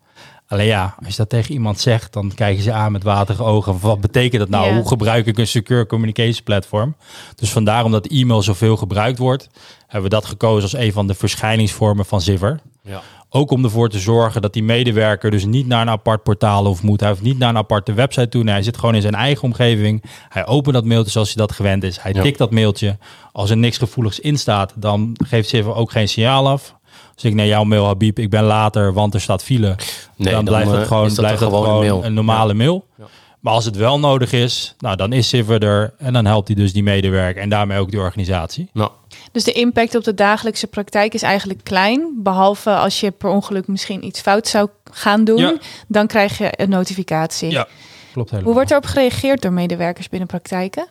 Alleen 0.47 0.65
ja, 0.65 0.95
als 0.99 1.11
je 1.11 1.17
dat 1.17 1.29
tegen 1.29 1.53
iemand 1.53 1.79
zegt, 1.79 2.13
dan 2.13 2.31
kijken 2.35 2.63
ze 2.63 2.71
aan 2.71 2.91
met 2.91 3.03
waterige 3.03 3.43
ogen. 3.43 3.79
Wat 3.79 4.01
betekent 4.01 4.41
dat 4.41 4.49
nou? 4.49 4.67
Ja. 4.67 4.75
Hoe 4.75 4.87
gebruik 4.87 5.25
ik 5.25 5.37
een 5.37 5.47
secure 5.47 5.85
communications 5.85 6.41
platform? 6.41 6.95
Dus 7.35 7.51
vandaar 7.51 7.83
omdat 7.83 8.07
e-mail 8.07 8.41
zoveel 8.41 8.77
gebruikt 8.77 9.17
wordt, 9.17 9.49
hebben 9.81 10.09
we 10.09 10.15
dat 10.15 10.25
gekozen 10.25 10.63
als 10.63 10.73
een 10.73 10.91
van 10.91 11.07
de 11.07 11.13
verschijningsvormen 11.13 12.05
van 12.05 12.21
Ziffer. 12.21 12.59
Ja. 12.83 13.01
Ook 13.31 13.51
om 13.51 13.63
ervoor 13.63 13.89
te 13.89 13.99
zorgen 13.99 14.41
dat 14.41 14.53
die 14.53 14.63
medewerker 14.63 15.31
dus 15.31 15.45
niet 15.45 15.67
naar 15.67 15.81
een 15.81 15.89
apart 15.89 16.23
portaal 16.23 16.65
hoeft 16.65 16.83
moet. 16.83 16.99
Hij 16.99 17.09
hoeft 17.09 17.21
niet 17.21 17.37
naar 17.37 17.49
een 17.49 17.57
aparte 17.57 17.93
website 17.93 18.29
toe. 18.29 18.43
Nee, 18.43 18.53
hij 18.53 18.63
zit 18.63 18.77
gewoon 18.77 18.95
in 18.95 19.01
zijn 19.01 19.15
eigen 19.15 19.43
omgeving. 19.43 20.03
Hij 20.29 20.45
opent 20.47 20.75
dat 20.75 20.85
mailtje 20.85 21.11
zoals 21.11 21.33
hij 21.33 21.45
dat 21.45 21.55
gewend 21.55 21.83
is. 21.83 21.99
Hij 22.01 22.11
Ja. 22.13 22.21
tikt 22.21 22.37
dat 22.37 22.51
mailtje. 22.51 22.97
Als 23.31 23.49
er 23.49 23.57
niks 23.57 23.77
gevoeligs 23.77 24.19
in 24.19 24.37
staat, 24.37 24.73
dan 24.75 25.15
geeft 25.27 25.49
Ziffer 25.49 25.75
ook 25.75 25.91
geen 25.91 26.07
signaal 26.09 26.47
af. 26.49 26.75
Als 27.13 27.23
ik 27.23 27.33
naar 27.33 27.45
jouw 27.45 27.63
mail, 27.63 27.85
Habib, 27.85 28.19
ik 28.19 28.29
ben 28.29 28.43
later, 28.43 28.93
want 28.93 29.13
er 29.13 29.21
staat 29.21 29.43
file. 29.43 29.75
Nee, 30.15 30.33
dan, 30.33 30.33
dan, 30.33 30.43
blijft 30.53 30.71
eh, 30.71 30.77
het 30.77 30.87
gewoon, 30.87 31.05
is 31.05 31.13
dat 31.15 31.31
een 31.31 31.37
gewoon 31.37 31.79
mail. 31.79 32.03
een 32.05 32.13
normale 32.13 32.53
mail. 32.53 32.85
Ja. 32.97 33.03
Maar 33.39 33.53
als 33.53 33.65
het 33.65 33.75
wel 33.75 33.99
nodig 33.99 34.31
is, 34.31 34.75
nou, 34.77 34.95
dan 34.95 35.13
is 35.13 35.29
Ziffer 35.29 35.63
er. 35.63 35.93
En 35.97 36.13
dan 36.13 36.25
helpt 36.25 36.47
hij 36.47 36.55
dus 36.57 36.73
die 36.73 36.83
medewerker 36.83 37.41
en 37.41 37.49
daarmee 37.49 37.79
ook 37.79 37.91
die 37.91 37.99
organisatie. 37.99 38.69
Nou, 38.73 38.91
Dus 39.31 39.43
de 39.43 39.51
impact 39.51 39.95
op 39.95 40.03
de 40.03 40.13
dagelijkse 40.13 40.67
praktijk 40.67 41.13
is 41.13 41.21
eigenlijk 41.21 41.63
klein. 41.63 42.13
Behalve 42.15 42.75
als 42.75 42.99
je 42.99 43.11
per 43.11 43.29
ongeluk 43.29 43.67
misschien 43.67 44.05
iets 44.05 44.21
fout 44.21 44.47
zou 44.47 44.69
gaan 44.91 45.23
doen. 45.23 45.37
Ja. 45.37 45.57
Dan 45.87 46.07
krijg 46.07 46.37
je 46.37 46.49
een 46.55 46.69
notificatie. 46.69 47.51
Ja, 47.51 47.67
klopt 48.11 48.29
helemaal. 48.29 48.43
Hoe 48.43 48.53
wordt 48.53 48.71
erop 48.71 48.85
gereageerd 48.85 49.41
door 49.41 49.53
medewerkers 49.53 50.09
binnen 50.09 50.27
praktijken? 50.27 50.87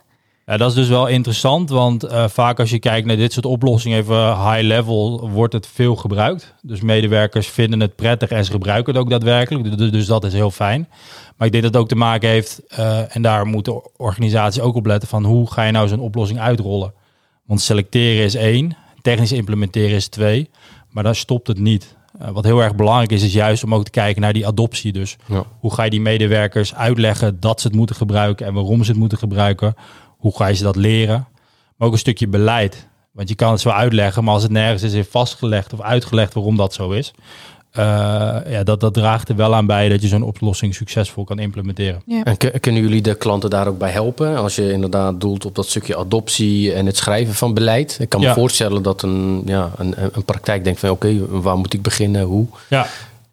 Ja, 0.49 0.57
dat 0.57 0.69
is 0.69 0.75
dus 0.75 0.89
wel 0.89 1.07
interessant, 1.07 1.71
want 1.71 2.03
eh, 2.05 2.29
vaak 2.29 2.61
als 2.61 2.71
je 2.71 2.79
kijkt 2.79 3.07
naar 3.07 3.17
dit 3.17 3.33
soort 3.33 3.47
oplossingen, 3.47 3.99
even 3.99 4.27
high 4.27 4.61
level, 4.63 5.31
wordt 5.31 5.53
het 5.53 5.67
veel 5.67 5.97
gebruikt. 5.97 6.55
Dus 6.63 6.81
medewerkers 6.81 7.49
vinden 7.49 7.81
het 7.81 7.97
prettig 7.97 8.31
en 8.31 8.45
ze 8.45 8.51
gebruiken 8.51 8.93
het 8.93 9.03
ook 9.03 9.11
daadwerkelijk. 9.11 9.79
Dus, 9.79 9.91
dus 9.91 10.07
dat 10.07 10.25
is 10.25 10.33
heel 10.33 10.51
fijn. 10.51 10.89
Maar 11.37 11.47
ik 11.47 11.53
denk 11.53 11.65
dat 11.65 11.73
het 11.73 11.83
ook 11.83 11.89
te 11.89 11.95
maken 11.97 12.29
heeft, 12.29 12.63
eh, 12.69 13.17
en 13.17 13.23
daar 13.23 13.47
moeten 13.47 13.99
organisaties 13.99 14.63
ook 14.63 14.75
op 14.75 14.87
letten, 14.87 15.09
van 15.09 15.25
hoe 15.25 15.53
ga 15.53 15.63
je 15.63 15.73
nou 15.73 15.89
zo'n 15.89 16.01
oplossing 16.01 16.41
uitrollen? 16.41 16.93
Want 17.47 17.61
selecteren 17.61 18.25
is 18.25 18.35
één, 18.35 18.77
technisch 19.03 19.33
implementeren 19.33 19.97
is 19.97 20.09
twee, 20.09 20.51
maar 20.91 21.03
daar 21.05 21.17
stopt 21.17 21.47
het 21.47 21.59
niet. 21.59 21.97
Eh, 22.19 22.29
wat 22.31 22.45
heel 22.45 22.61
erg 22.63 22.75
belangrijk 22.75 23.13
is, 23.13 23.23
is 23.23 23.33
juist 23.33 23.65
om 23.65 23.75
ook 23.75 23.85
te 23.85 23.91
kijken 23.91 24.23
naar 24.23 24.33
die 24.33 24.47
adoptie. 24.47 24.93
Dus 24.93 25.17
Ja. 25.27 25.45
hoe 25.61 25.75
ga 25.75 25.83
je 25.83 25.91
die 25.91 26.01
medewerkers 26.01 26.75
uitleggen 26.75 27.41
dat 27.41 27.61
ze 27.61 27.67
het 27.67 27.77
moeten 27.77 27.97
gebruiken 27.97 28.47
en 28.47 28.55
waarom 28.55 28.85
ze 28.85 28.91
het 28.91 29.01
moeten 29.01 29.19
gebruiken? 29.19 29.75
Hoe 30.19 30.37
ga 30.37 30.47
je 30.47 30.55
ze 30.55 30.63
dat 30.63 30.77
leren? 30.77 31.27
Maar 31.77 31.87
ook 31.89 31.93
een 31.95 31.99
stukje 32.01 32.29
beleid. 32.29 32.87
Want 33.13 33.29
je 33.29 33.35
kan 33.35 33.51
het 33.53 33.61
zo 33.61 33.69
uitleggen, 33.69 34.25
maar 34.25 34.35
als 34.35 34.43
het 34.43 34.53
nergens 34.53 34.83
is 34.93 35.07
vastgelegd 35.11 35.73
of 35.73 35.81
uitgelegd 35.81 36.35
waarom 36.35 36.57
dat 36.57 36.75
zo 36.75 36.91
is, 36.91 37.13
eh, 37.71 37.85
ja, 38.49 38.63
dat, 38.65 38.81
dat 38.81 38.95
draagt 38.95 39.29
er 39.29 39.37
wel 39.37 39.55
aan 39.55 39.67
bij 39.67 39.89
dat 39.89 40.03
je 40.03 40.09
zo'n 40.09 40.23
oplossing 40.23 40.75
succesvol 40.75 41.25
kan 41.25 41.39
implementeren. 41.39 42.03
Ja. 42.07 42.23
En 42.25 42.37
kun- 42.37 42.61
kunnen 42.61 42.83
jullie 42.83 43.03
de 43.03 43.15
klanten 43.15 43.51
daar 43.51 43.67
ook 43.69 43.79
bij 43.79 43.91
helpen? 43.91 44.37
Als 44.37 44.55
je 44.57 44.73
inderdaad 44.73 45.21
doelt 45.21 45.45
op 45.45 45.55
dat 45.55 45.67
stukje 45.69 45.97
adoptie 45.97 46.73
en 46.73 46.87
het 46.87 46.97
schrijven 46.97 47.35
van 47.35 47.55
beleid. 47.55 47.97
Ik 48.01 48.09
kan 48.09 48.21
me 48.21 48.27
Ja. 48.27 48.35
voorstellen 48.35 48.83
dat 48.83 49.03
een, 49.03 49.43
ja, 49.47 49.71
een, 49.77 49.95
een 50.13 50.25
praktijk 50.25 50.65
denkt 50.65 50.81
van 50.81 50.91
oké, 50.91 51.27
waar 51.41 51.57
moet 51.59 51.75
ik 51.75 51.83
beginnen? 51.83 52.23
Hoe? 52.23 52.47
Ja. 52.69 52.87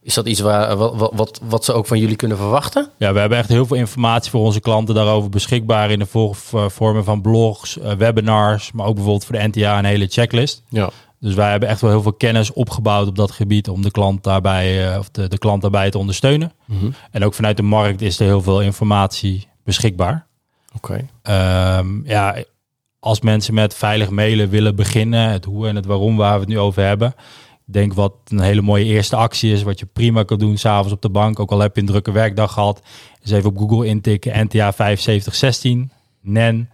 Is 0.05 0.13
dat 0.13 0.27
iets 0.27 0.39
waar, 0.39 0.75
wat, 0.77 1.11
wat- 1.13 1.39
wat, 1.43 1.65
ze 1.65 1.73
ook 1.73 1.85
van 1.87 1.99
jullie 1.99 2.15
kunnen 2.15 2.37
verwachten? 2.37 2.89
Ja, 2.97 3.13
we 3.13 3.19
hebben 3.19 3.37
echt 3.37 3.49
heel 3.49 3.65
veel 3.65 3.77
informatie 3.77 4.31
voor 4.31 4.41
onze 4.41 4.59
klanten 4.59 4.95
daarover 4.95 5.29
beschikbaar 5.29 5.91
in 5.91 5.99
de 5.99 6.05
v- 6.05 6.71
vormen 6.73 7.03
van 7.03 7.21
blogs, 7.21 7.79
eh, 7.79 7.91
webinars, 7.93 8.71
maar 8.71 8.85
ook 8.85 8.93
bijvoorbeeld 8.95 9.25
voor 9.25 9.35
de 9.35 9.47
NTA 9.47 9.77
een 9.77 9.85
hele 9.85 10.07
checklist. 10.07 10.63
Ja. 10.69 10.89
Dus 11.19 11.33
wij 11.33 11.51
hebben 11.51 11.69
echt 11.69 11.81
wel 11.81 11.89
heel 11.89 12.01
veel 12.01 12.13
kennis 12.13 12.53
opgebouwd 12.53 13.07
op 13.07 13.15
dat 13.15 13.31
gebied 13.31 13.69
om 13.69 13.81
de 13.81 13.91
klant 13.91 14.23
daarbij, 14.23 14.91
eh, 14.93 14.99
of 14.99 15.09
de, 15.09 15.27
de 15.27 15.37
klant 15.37 15.61
daarbij 15.61 15.89
te 15.91 15.97
ondersteunen. 15.97 16.51
Mhm. 16.65 16.89
En 17.11 17.23
ook 17.25 17.33
vanuit 17.33 17.57
de 17.57 17.63
markt 17.63 18.01
is 18.01 18.19
er 18.19 18.25
heel 18.25 18.41
veel 18.41 18.61
informatie 18.61 19.47
beschikbaar. 19.63 20.27
Oké. 20.75 21.05
Ehm, 21.21 22.05
ja, 22.07 22.35
als 22.99 23.21
mensen 23.21 23.53
met 23.53 23.73
veilig 23.75 24.09
mailen 24.09 24.49
willen 24.49 24.75
beginnen, 24.75 25.29
het 25.29 25.45
hoe 25.45 25.67
en 25.67 25.75
het 25.75 25.85
waarom 25.85 26.17
waar 26.17 26.33
we 26.33 26.39
het 26.39 26.49
nu 26.49 26.59
over 26.59 26.83
hebben. 26.83 27.15
Denk 27.65 27.93
wat 27.93 28.13
een 28.28 28.39
hele 28.39 28.62
mooie 28.62 28.86
eerste 28.86 29.15
actie 29.15 29.51
is, 29.54 29.63
wat 29.63 29.80
je 29.80 29.86
prima 29.86 30.23
kan 30.23 30.39
doen 30.39 30.58
s'avonds 30.58 30.93
op 30.93 31.01
de 31.01 31.10
bank, 31.10 31.39
ook 31.39 31.51
al 31.51 31.60
heb 31.60 31.75
je 31.75 31.82
een 31.82 31.88
drukke 31.88 32.12
werkdag 32.12 32.54
gehad, 32.54 32.82
is 33.21 33.32
even 33.32 33.49
op 33.49 33.58
Google 33.58 33.86
intikken 33.86 34.45
NTA 34.45 34.71
7516, 34.71 35.91
NEN, 36.21 36.69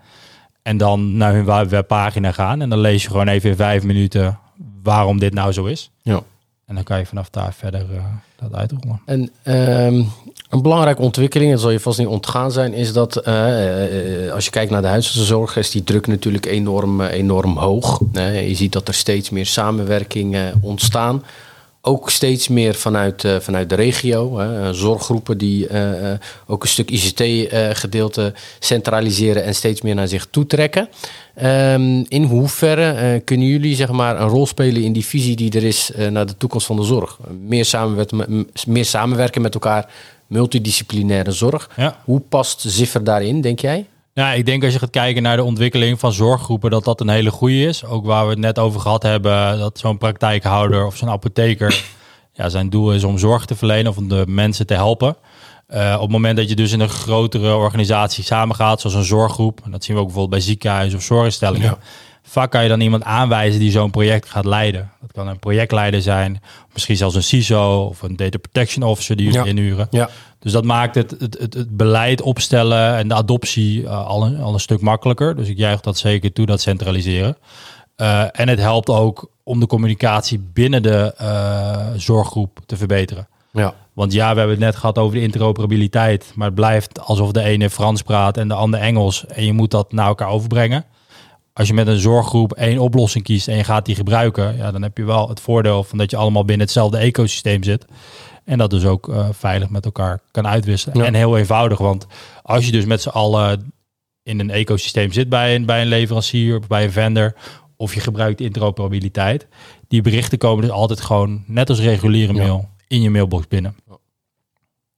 en 0.61 0.77
dan 0.77 1.17
naar 1.17 1.33
hun 1.33 1.69
webpagina 1.69 2.31
gaan. 2.31 2.61
En 2.61 2.69
dan 2.69 2.79
lees 2.79 3.03
je 3.03 3.09
gewoon 3.09 3.27
even 3.27 3.49
in 3.49 3.55
vijf 3.55 3.83
minuten 3.83 4.39
waarom 4.83 5.19
dit 5.19 5.33
nou 5.33 5.51
zo 5.51 5.65
is. 5.65 5.91
Ja. 6.01 6.23
En 6.71 6.77
dan 6.77 6.85
kan 6.85 6.99
je 6.99 7.05
vanaf 7.05 7.29
daar 7.29 7.53
verder 7.53 7.81
eh, 7.81 8.03
dat 8.35 8.53
uitrollen. 8.53 9.01
En 9.05 9.31
ehm, 9.43 10.03
een 10.49 10.61
belangrijke 10.61 11.01
ontwikkeling, 11.01 11.51
dat 11.51 11.61
zal 11.61 11.69
je 11.69 11.79
vast 11.79 11.99
niet 11.99 12.07
ontgaan 12.07 12.51
zijn, 12.51 12.73
is 12.73 12.93
dat 12.93 13.15
eh, 13.15 14.25
eh, 14.25 14.33
als 14.33 14.45
je 14.45 14.51
kijkt 14.51 14.71
naar 14.71 14.81
de 14.81 14.87
huisartsenzorg, 14.87 15.55
is 15.55 15.71
die 15.71 15.83
druk 15.83 16.07
natuurlijk 16.07 16.45
enorm, 16.45 17.01
enorm 17.01 17.57
hoog. 17.57 17.99
Je 18.13 18.55
ziet 18.55 18.71
dat 18.71 18.87
er 18.87 18.93
steeds 18.93 19.29
meer 19.29 19.45
samenwerkingen 19.45 20.53
ontstaan. 20.61 21.23
Ook 21.81 22.09
steeds 22.09 22.47
meer 22.47 22.75
vanuit, 22.75 23.23
uh, 23.23 23.39
vanuit 23.39 23.69
de 23.69 23.75
regio. 23.75 24.37
Hè, 24.37 24.73
zorggroepen 24.73 25.37
die 25.37 25.69
uh, 25.69 26.11
ook 26.47 26.63
een 26.63 26.69
stuk 26.69 26.91
ICT-gedeelte 26.91 28.33
centraliseren 28.59 29.43
en 29.43 29.55
steeds 29.55 29.81
meer 29.81 29.95
naar 29.95 30.07
zich 30.07 30.27
toe 30.29 30.45
trekken. 30.45 30.89
Um, 31.43 32.05
in 32.07 32.23
hoeverre 32.23 33.19
kunnen 33.19 33.47
jullie 33.47 33.75
zeg 33.75 33.91
maar, 33.91 34.21
een 34.21 34.27
rol 34.27 34.45
spelen 34.45 34.83
in 34.83 34.93
die 34.93 35.05
visie 35.05 35.35
die 35.35 35.51
er 35.51 35.63
is 35.63 35.91
naar 36.09 36.25
de 36.25 36.37
toekomst 36.37 36.65
van 36.65 36.75
de 36.75 36.83
zorg? 36.83 37.17
Meer 37.39 37.65
samenwerken, 37.65 38.47
meer 38.67 38.85
samenwerken 38.85 39.41
met 39.41 39.53
elkaar, 39.53 39.89
multidisciplinaire 40.27 41.31
zorg. 41.31 41.69
Ja. 41.75 41.97
Hoe 42.03 42.19
past 42.19 42.61
Ziffer 42.67 43.03
daarin, 43.03 43.41
denk 43.41 43.59
jij? 43.59 43.85
Ja, 44.13 44.33
ik 44.33 44.45
denk 44.45 44.63
als 44.63 44.73
je 44.73 44.79
gaat 44.79 44.89
kijken 44.89 45.23
naar 45.23 45.35
de 45.35 45.43
ontwikkeling 45.43 45.99
van 45.99 46.13
zorggroepen, 46.13 46.69
dat 46.71 46.83
dat 46.83 47.01
een 47.01 47.09
hele 47.09 47.31
goede 47.31 47.63
is. 47.65 47.85
Ook 47.85 48.05
waar 48.05 48.23
we 48.23 48.29
het 48.29 48.39
net 48.39 48.59
over 48.59 48.79
gehad 48.79 49.03
hebben, 49.03 49.59
dat 49.59 49.79
zo'n 49.79 49.97
praktijkhouder 49.97 50.85
of 50.85 50.95
zo'n 50.97 51.09
apotheker, 51.09 51.83
ja, 52.33 52.49
zijn 52.49 52.69
doel 52.69 52.93
is 52.93 53.03
om 53.03 53.17
zorg 53.17 53.45
te 53.45 53.55
verlenen 53.55 53.91
of 53.91 53.97
om 53.97 54.07
de 54.07 54.23
mensen 54.27 54.67
te 54.67 54.73
helpen. 54.73 55.15
Uh, 55.73 55.93
op 55.95 56.01
het 56.01 56.11
moment 56.11 56.37
dat 56.37 56.49
je 56.49 56.55
dus 56.55 56.71
in 56.71 56.79
een 56.79 56.89
grotere 56.89 57.55
organisatie 57.55 58.23
samengaat, 58.23 58.81
zoals 58.81 58.95
een 58.95 59.03
zorggroep, 59.03 59.61
en 59.63 59.71
dat 59.71 59.83
zien 59.83 59.95
we 59.95 60.01
ook 60.01 60.07
bijvoorbeeld 60.07 60.39
bij 60.39 60.49
ziekenhuizen 60.49 60.97
of 60.97 61.05
zorginstellingen, 61.05 61.77
vaak 62.23 62.51
kan 62.51 62.63
je 62.63 62.69
dan 62.69 62.81
iemand 62.81 63.03
aanwijzen 63.03 63.59
die 63.59 63.71
zo'n 63.71 63.91
project 63.91 64.29
gaat 64.29 64.45
leiden. 64.45 64.91
Dat 65.01 65.11
kan 65.11 65.27
een 65.27 65.39
projectleider 65.39 66.01
zijn, 66.01 66.41
misschien 66.73 66.97
zelfs 66.97 67.15
een 67.15 67.23
CISO 67.23 67.85
of 67.89 68.01
een 68.01 68.15
data 68.15 68.37
protection 68.37 68.89
officer 68.89 69.15
die 69.15 69.25
jullie 69.25 69.41
ja. 69.41 69.49
inhuren. 69.49 69.87
Ja. 69.91 70.09
Dus 70.39 70.51
dat 70.51 70.63
maakt 70.63 70.95
het, 70.95 71.15
het, 71.19 71.37
het, 71.39 71.53
het, 71.53 71.77
beleid 71.77 72.21
opstellen 72.21 72.95
en 72.95 73.07
de 73.07 73.13
adoptie 73.13 73.81
uh, 73.81 74.07
al, 74.07 74.25
een, 74.25 74.41
al 74.41 74.53
een 74.53 74.59
stuk 74.59 74.81
makkelijker. 74.81 75.35
Dus 75.35 75.47
ik 75.47 75.57
juich 75.57 75.81
dat 75.81 75.97
zeker 75.97 76.33
toe, 76.33 76.45
dat 76.45 76.61
centraliseren. 76.61 77.37
Uh, 77.97 78.23
en 78.39 78.47
het 78.47 78.59
helpt 78.59 78.89
ook 78.89 79.31
om 79.43 79.59
de 79.59 79.67
communicatie 79.67 80.39
binnen 80.53 80.83
de 80.83 81.15
uh, 81.21 81.87
zorggroep 81.95 82.59
te 82.65 82.77
verbeteren. 82.77 83.27
Ja. 83.51 83.73
Want 83.93 84.13
ja, 84.13 84.31
we 84.31 84.37
hebben 84.37 84.55
het 84.55 84.65
net 84.65 84.75
gehad 84.75 84.97
over 84.97 85.15
de 85.15 85.23
interoperabiliteit. 85.23 86.31
Maar 86.35 86.45
het 86.45 86.55
blijft 86.55 86.99
alsof 86.99 87.31
de 87.31 87.43
ene 87.43 87.69
Frans 87.69 88.01
praat 88.01 88.37
en 88.37 88.47
de 88.47 88.53
ander 88.53 88.79
Engels. 88.79 89.25
En 89.25 89.45
je 89.45 89.53
moet 89.53 89.71
dat 89.71 89.91
naar 89.91 90.07
elkaar 90.07 90.29
overbrengen. 90.29 90.85
Als 91.53 91.67
je 91.67 91.73
met 91.73 91.87
een 91.87 91.99
zorggroep 91.99 92.53
één 92.53 92.79
oplossing 92.79 93.23
kiest 93.23 93.47
en 93.47 93.57
je 93.57 93.63
gaat 93.63 93.85
die 93.85 93.95
gebruiken, 93.95 94.57
ja, 94.57 94.71
dan 94.71 94.81
heb 94.81 94.97
je 94.97 95.03
wel 95.03 95.29
het 95.29 95.39
voordeel 95.39 95.83
van 95.83 95.97
dat 95.97 96.11
je 96.11 96.17
allemaal 96.17 96.45
binnen 96.45 96.65
hetzelfde 96.65 96.97
ecosysteem 96.97 97.63
zit. 97.63 97.85
En 98.43 98.57
dat 98.57 98.69
dus 98.69 98.85
ook 98.85 99.07
uh, 99.07 99.27
veilig 99.31 99.69
met 99.69 99.85
elkaar 99.85 100.19
kan 100.31 100.47
uitwisselen. 100.47 101.05
En 101.05 101.13
heel 101.13 101.37
eenvoudig, 101.37 101.77
want 101.77 102.07
als 102.43 102.65
je 102.65 102.71
dus 102.71 102.85
met 102.85 103.01
z'n 103.01 103.09
allen 103.09 103.73
in 104.23 104.39
een 104.39 104.49
ecosysteem 104.49 105.11
zit 105.11 105.29
bij 105.29 105.55
een, 105.55 105.65
bij 105.65 105.81
een 105.81 105.87
leverancier, 105.87 106.59
bij 106.67 106.83
een 106.83 106.91
vendor, 106.91 107.33
of 107.75 107.93
je 107.93 107.99
gebruikt 107.99 108.41
interoperabiliteit, 108.41 109.47
die 109.87 110.01
berichten 110.01 110.37
komen 110.37 110.61
dus 110.61 110.71
altijd 110.71 111.01
gewoon, 111.01 111.43
net 111.47 111.69
als 111.69 111.79
reguliere 111.79 112.33
mail, 112.33 112.69
in 112.87 113.01
je 113.01 113.09
mailbox 113.09 113.47
binnen. 113.47 113.75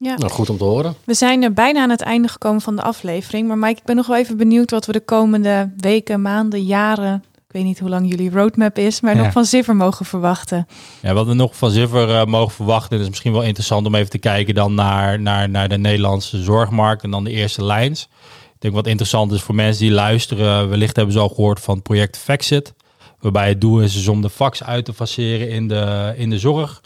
Ja. 0.04 0.18
Nou, 0.18 0.32
goed 0.32 0.50
om 0.50 0.58
te 0.58 0.64
horen. 0.64 0.96
We 1.04 1.14
zijn 1.14 1.44
er 1.44 1.54
bijna 1.54 1.82
aan 1.82 1.90
het 1.90 2.02
einde 2.02 2.28
gekomen 2.28 2.62
van 2.62 2.76
de 2.76 2.82
aflevering. 2.82 3.48
Maar 3.48 3.58
Mike, 3.58 3.80
ik 3.80 3.86
ben 3.86 3.96
nog 3.96 4.08
wel 4.08 4.18
even 4.18 4.38
benieuwd 4.38 4.72
wat 4.72 4.86
we 4.86 4.92
de 4.92 5.06
komende 5.06 5.74
weken, 5.78 6.22
maanden, 6.22 6.64
jaren 6.64 7.24
ik 7.54 7.60
weet 7.60 7.68
niet 7.68 7.80
hoe 7.80 7.90
lang 7.90 8.10
jullie 8.10 8.32
roadmap 8.32 8.78
is, 8.78 9.02
maar 9.02 9.16
nog 9.16 9.32
van 9.32 9.46
Zivver 9.46 9.76
mogen 9.76 10.06
verwachten. 10.06 10.68
Ja, 11.02 11.14
wat 11.14 11.28
we 11.28 11.34
nog 11.34 11.56
van 11.56 11.72
Zivver 11.72 12.10
uh, 12.10 12.26
mogen 12.26 12.54
verwachten, 12.54 13.00
is 13.00 13.10
misschien 13.10 13.32
wel 13.32 13.44
interessant 13.44 13.86
om 13.86 13.96
even 13.96 14.10
te 14.10 14.18
kijken 14.18 14.56
dan 14.56 14.74
naar, 14.74 15.20
naar, 15.20 15.50
naar 15.50 15.70
de 15.70 15.78
Nederlandse 15.78 16.44
zorgmarkt 16.44 17.04
en 17.04 17.12
dan 17.12 17.24
de 17.24 17.32
eerste 17.32 17.64
lijns. 17.64 18.10
Ik 18.54 18.60
denk 18.60 18.74
wat 18.74 18.88
interessant 18.88 19.32
is 19.32 19.42
voor 19.42 19.56
mensen 19.56 19.84
die 19.84 19.92
luisteren, 19.92 20.70
wellicht 20.70 20.96
hebben 20.96 21.14
ze 21.14 21.20
al 21.20 21.30
gehoord 21.30 21.60
van 21.60 21.74
het 21.74 21.84
project 21.84 22.18
Faxit, 22.18 22.74
waarbij 23.20 23.48
het 23.48 23.62
doel 23.62 23.80
is, 23.82 23.96
is 23.96 24.08
om 24.08 24.22
de 24.22 24.30
fax 24.30 24.64
uit 24.64 24.86
te 24.86 24.94
faceren 24.94 25.50
in 25.50 25.68
de, 25.68 26.14
in 26.18 26.30
de 26.30 26.40
zorg. 26.40 26.82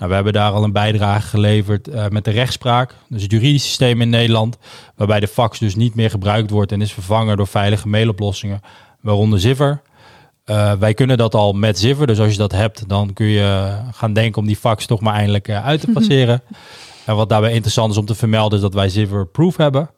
Nou, 0.00 0.12
we 0.12 0.18
hebben 0.18 0.32
daar 0.34 0.52
al 0.52 0.64
een 0.64 0.72
bijdrage 0.72 1.28
geleverd 1.28 1.88
uh, 1.88 2.08
met 2.08 2.24
de 2.24 2.30
rechtspraak, 2.30 2.94
dus 3.08 3.22
het 3.22 3.30
juridische 3.30 3.68
systeem 3.68 4.00
in 4.00 4.08
Nederland, 4.08 4.58
waarbij 4.96 5.20
de 5.20 5.28
fax 5.28 5.58
dus 5.58 5.74
niet 5.74 5.94
meer 5.94 6.10
gebruikt 6.10 6.50
wordt 6.50 6.72
en 6.72 6.80
is 6.80 6.92
vervangen 6.92 7.36
door 7.36 7.46
veilige 7.46 7.88
mailoplossingen, 7.88 8.60
waaronder 9.00 9.40
Zivver. 9.40 9.82
Uh, 10.46 10.72
wij 10.72 10.94
kunnen 10.94 11.18
dat 11.18 11.34
al 11.34 11.52
met 11.52 11.78
Zivver. 11.78 12.06
Dus 12.06 12.18
als 12.20 12.32
je 12.32 12.38
dat 12.38 12.52
hebt, 12.52 12.88
dan 12.88 13.12
kun 13.12 13.26
je 13.26 13.78
gaan 13.92 14.12
denken 14.12 14.40
om 14.40 14.46
die 14.46 14.56
fax 14.56 14.86
toch 14.86 15.00
maar 15.00 15.14
eindelijk 15.14 15.48
uh, 15.48 15.64
uit 15.64 15.80
te 15.80 15.90
passeren. 15.98 16.42
en 17.06 17.16
wat 17.16 17.28
daarbij 17.28 17.52
interessant 17.52 17.92
is 17.92 17.98
om 17.98 18.06
te 18.06 18.14
vermelden, 18.14 18.58
is 18.58 18.64
dat 18.64 18.74
wij 18.74 18.88
Zivver 18.88 19.26
Proof 19.26 19.56
hebben. 19.56 19.90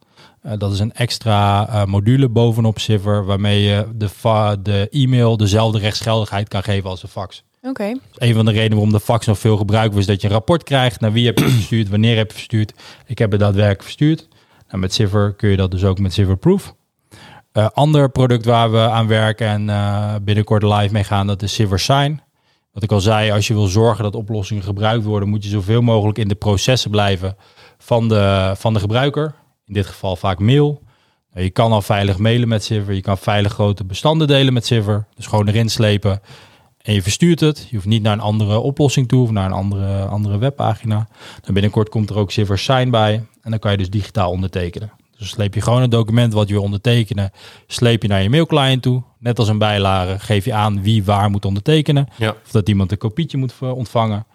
Uh, 0.46 0.52
dat 0.58 0.72
is 0.72 0.78
een 0.78 0.92
extra 0.92 1.84
module 1.86 2.28
bovenop 2.28 2.78
Zivver, 2.78 3.24
waarmee 3.24 3.62
je 3.62 3.86
de, 3.94 4.58
de 4.62 4.88
e-mail 4.90 5.36
dezelfde 5.36 5.78
rechtsgeldigheid 5.78 6.48
kan 6.48 6.62
geven 6.62 6.90
als 6.90 7.00
de 7.00 7.08
fax. 7.08 7.42
Een 8.14 8.34
van 8.34 8.44
de 8.44 8.50
redenen 8.50 8.72
waarom 8.72 8.92
de 8.92 9.00
fax 9.00 9.26
nog 9.26 9.38
veel 9.38 9.56
gebruikt 9.56 9.92
wordt, 9.92 10.08
is 10.08 10.12
dat 10.12 10.20
je 10.20 10.26
een 10.26 10.34
rapport 10.34 10.62
krijgt. 10.62 11.00
Naar 11.00 11.12
wie 11.12 11.26
heb 11.26 11.38
je 11.38 11.48
verstuurd, 11.48 11.88
wanneer 11.88 12.16
heb 12.16 12.28
je 12.28 12.34
verstuurd. 12.34 12.72
Ik 13.06 13.18
heb 13.18 13.30
het 13.30 13.40
daadwerkelijk 13.40 13.82
verstuurd. 13.82 14.28
Nou, 14.68 14.78
met 14.78 14.94
Zivver 14.94 15.34
kun 15.34 15.50
je 15.50 15.56
dat 15.56 15.70
dus 15.70 15.84
ook 15.84 15.98
met 15.98 16.12
Zivver 16.12 16.36
Proof. 16.36 16.74
Uh, 17.52 17.68
ander 17.72 18.10
product 18.10 18.44
waar 18.44 18.72
we 18.72 18.78
aan 18.78 19.06
werken 19.06 19.46
en 19.46 19.68
uh, 19.68 20.14
binnenkort 20.22 20.62
live 20.62 20.92
mee 20.92 21.04
gaan, 21.04 21.26
dat 21.26 21.42
is 21.42 21.54
Silver 21.54 21.78
Sign. 21.78 22.20
Wat 22.72 22.82
ik 22.82 22.92
al 22.92 23.00
zei, 23.00 23.30
als 23.30 23.46
je 23.46 23.54
wil 23.54 23.66
zorgen 23.66 24.04
dat 24.04 24.14
oplossingen 24.14 24.62
gebruikt 24.62 25.04
worden, 25.04 25.28
moet 25.28 25.44
je 25.44 25.50
zoveel 25.50 25.82
mogelijk 25.82 26.18
in 26.18 26.28
de 26.28 26.34
processen 26.34 26.90
blijven 26.90 27.36
van 27.78 28.08
de, 28.08 28.54
van 28.56 28.74
de 28.74 28.80
gebruiker. 28.80 29.34
In 29.66 29.74
dit 29.74 29.86
geval 29.86 30.16
vaak 30.16 30.38
mail. 30.38 30.82
Je 31.34 31.50
kan 31.50 31.72
al 31.72 31.82
veilig 31.82 32.18
mailen 32.18 32.48
met 32.48 32.64
Silver. 32.64 32.94
Je 32.94 33.00
kan 33.00 33.18
veilig 33.18 33.52
grote 33.52 33.84
bestanden 33.84 34.26
delen 34.26 34.52
met 34.52 34.66
Silver. 34.66 35.06
Dus 35.14 35.26
gewoon 35.26 35.48
erin 35.48 35.68
slepen. 35.68 36.20
En 36.82 36.94
je 36.94 37.02
verstuurt 37.02 37.40
het. 37.40 37.66
Je 37.70 37.76
hoeft 37.76 37.88
niet 37.88 38.02
naar 38.02 38.12
een 38.12 38.20
andere 38.20 38.58
oplossing 38.58 39.08
toe 39.08 39.22
of 39.22 39.30
naar 39.30 39.46
een 39.46 39.52
andere, 39.52 40.04
andere 40.04 40.38
webpagina. 40.38 41.08
Dan 41.40 41.54
binnenkort 41.54 41.88
komt 41.88 42.10
er 42.10 42.16
ook 42.16 42.30
Silver 42.30 42.58
Sign 42.58 42.90
bij. 42.90 43.14
En 43.42 43.50
dan 43.50 43.58
kan 43.58 43.70
je 43.70 43.76
dus 43.76 43.90
digitaal 43.90 44.30
ondertekenen. 44.30 44.92
Dus 45.18 45.30
sleep 45.30 45.54
je 45.54 45.60
gewoon 45.60 45.82
een 45.82 45.90
document 45.90 46.32
wat 46.32 46.48
je 46.48 46.54
wil 46.54 46.62
ondertekenen, 46.62 47.30
sleep 47.66 48.02
je 48.02 48.08
naar 48.08 48.22
je 48.22 48.30
mailclient 48.30 48.82
toe. 48.82 49.02
Net 49.18 49.38
als 49.38 49.48
een 49.48 49.58
bijlage 49.58 50.18
geef 50.18 50.44
je 50.44 50.52
aan 50.52 50.82
wie 50.82 51.04
waar 51.04 51.30
moet 51.30 51.44
ondertekenen. 51.44 52.08
Of 52.18 52.50
dat 52.50 52.68
iemand 52.68 52.92
een 52.92 52.98
kopietje 52.98 53.38
moet 53.38 53.54
ontvangen. 53.60 54.26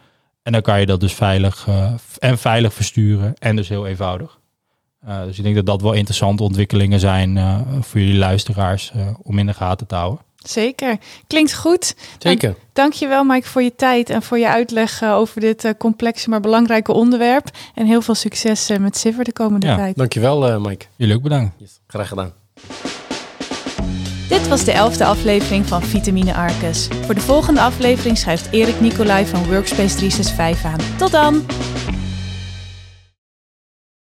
En 0.43 0.51
dan 0.51 0.61
kan 0.61 0.79
je 0.79 0.85
dat 0.85 0.99
dus 0.99 1.13
veilig 1.13 1.65
uh, 1.69 1.93
en 2.19 2.37
veilig 2.37 2.73
versturen 2.73 3.33
en 3.37 3.55
dus 3.55 3.69
heel 3.69 3.87
eenvoudig. 3.87 4.39
Uh, 5.07 5.23
dus 5.23 5.37
ik 5.37 5.43
denk 5.43 5.55
dat 5.55 5.65
dat 5.65 5.81
wel 5.81 5.93
interessante 5.93 6.43
ontwikkelingen 6.43 6.99
zijn 6.99 7.35
uh, 7.35 7.59
voor 7.81 7.99
jullie 7.99 8.17
luisteraars 8.17 8.91
om 9.21 9.39
in 9.39 9.45
de 9.45 9.53
gaten 9.53 9.87
te 9.87 9.95
houden. 9.95 10.25
Zeker. 10.49 10.97
Klinkt 11.27 11.55
goed. 11.55 11.95
Zeker. 12.17 12.55
Dankjewel 12.73 13.23
Mike 13.23 13.47
voor 13.47 13.61
je 13.61 13.75
tijd 13.75 14.09
en 14.09 14.21
voor 14.21 14.39
je 14.39 14.47
uitleg 14.47 15.01
uh, 15.01 15.13
over 15.13 15.41
dit 15.41 15.65
uh, 15.65 15.71
complexe 15.77 16.29
maar 16.29 16.41
belangrijke 16.41 16.93
onderwerp. 16.93 17.49
En 17.73 17.85
heel 17.85 18.01
veel 18.01 18.15
succes 18.15 18.69
uh, 18.69 18.77
met 18.77 18.97
Siver 18.97 19.23
de 19.23 19.33
komende 19.33 19.67
ja, 19.67 19.75
tijd. 19.75 19.97
Dankjewel 19.97 20.59
Mike. 20.59 20.85
Jullie 20.95 21.15
ook 21.15 21.21
bedankt. 21.21 21.53
Yes, 21.57 21.79
graag 21.87 22.07
gedaan. 22.07 22.33
Dit 24.29 24.47
was 24.47 24.63
de 24.63 24.71
elfde 24.71 25.05
aflevering 25.05 25.65
van 25.65 25.83
Vitamine 25.83 26.33
Arcus. 26.33 26.87
Voor 27.05 27.15
de 27.15 27.21
volgende 27.21 27.61
aflevering 27.61 28.17
schrijft 28.17 28.51
Erik 28.51 28.79
Nicolai 28.79 29.25
van 29.25 29.45
Workspace 29.45 29.95
365 29.95 30.65
aan. 30.65 30.97
Tot 30.97 31.11
dan! 31.11 31.45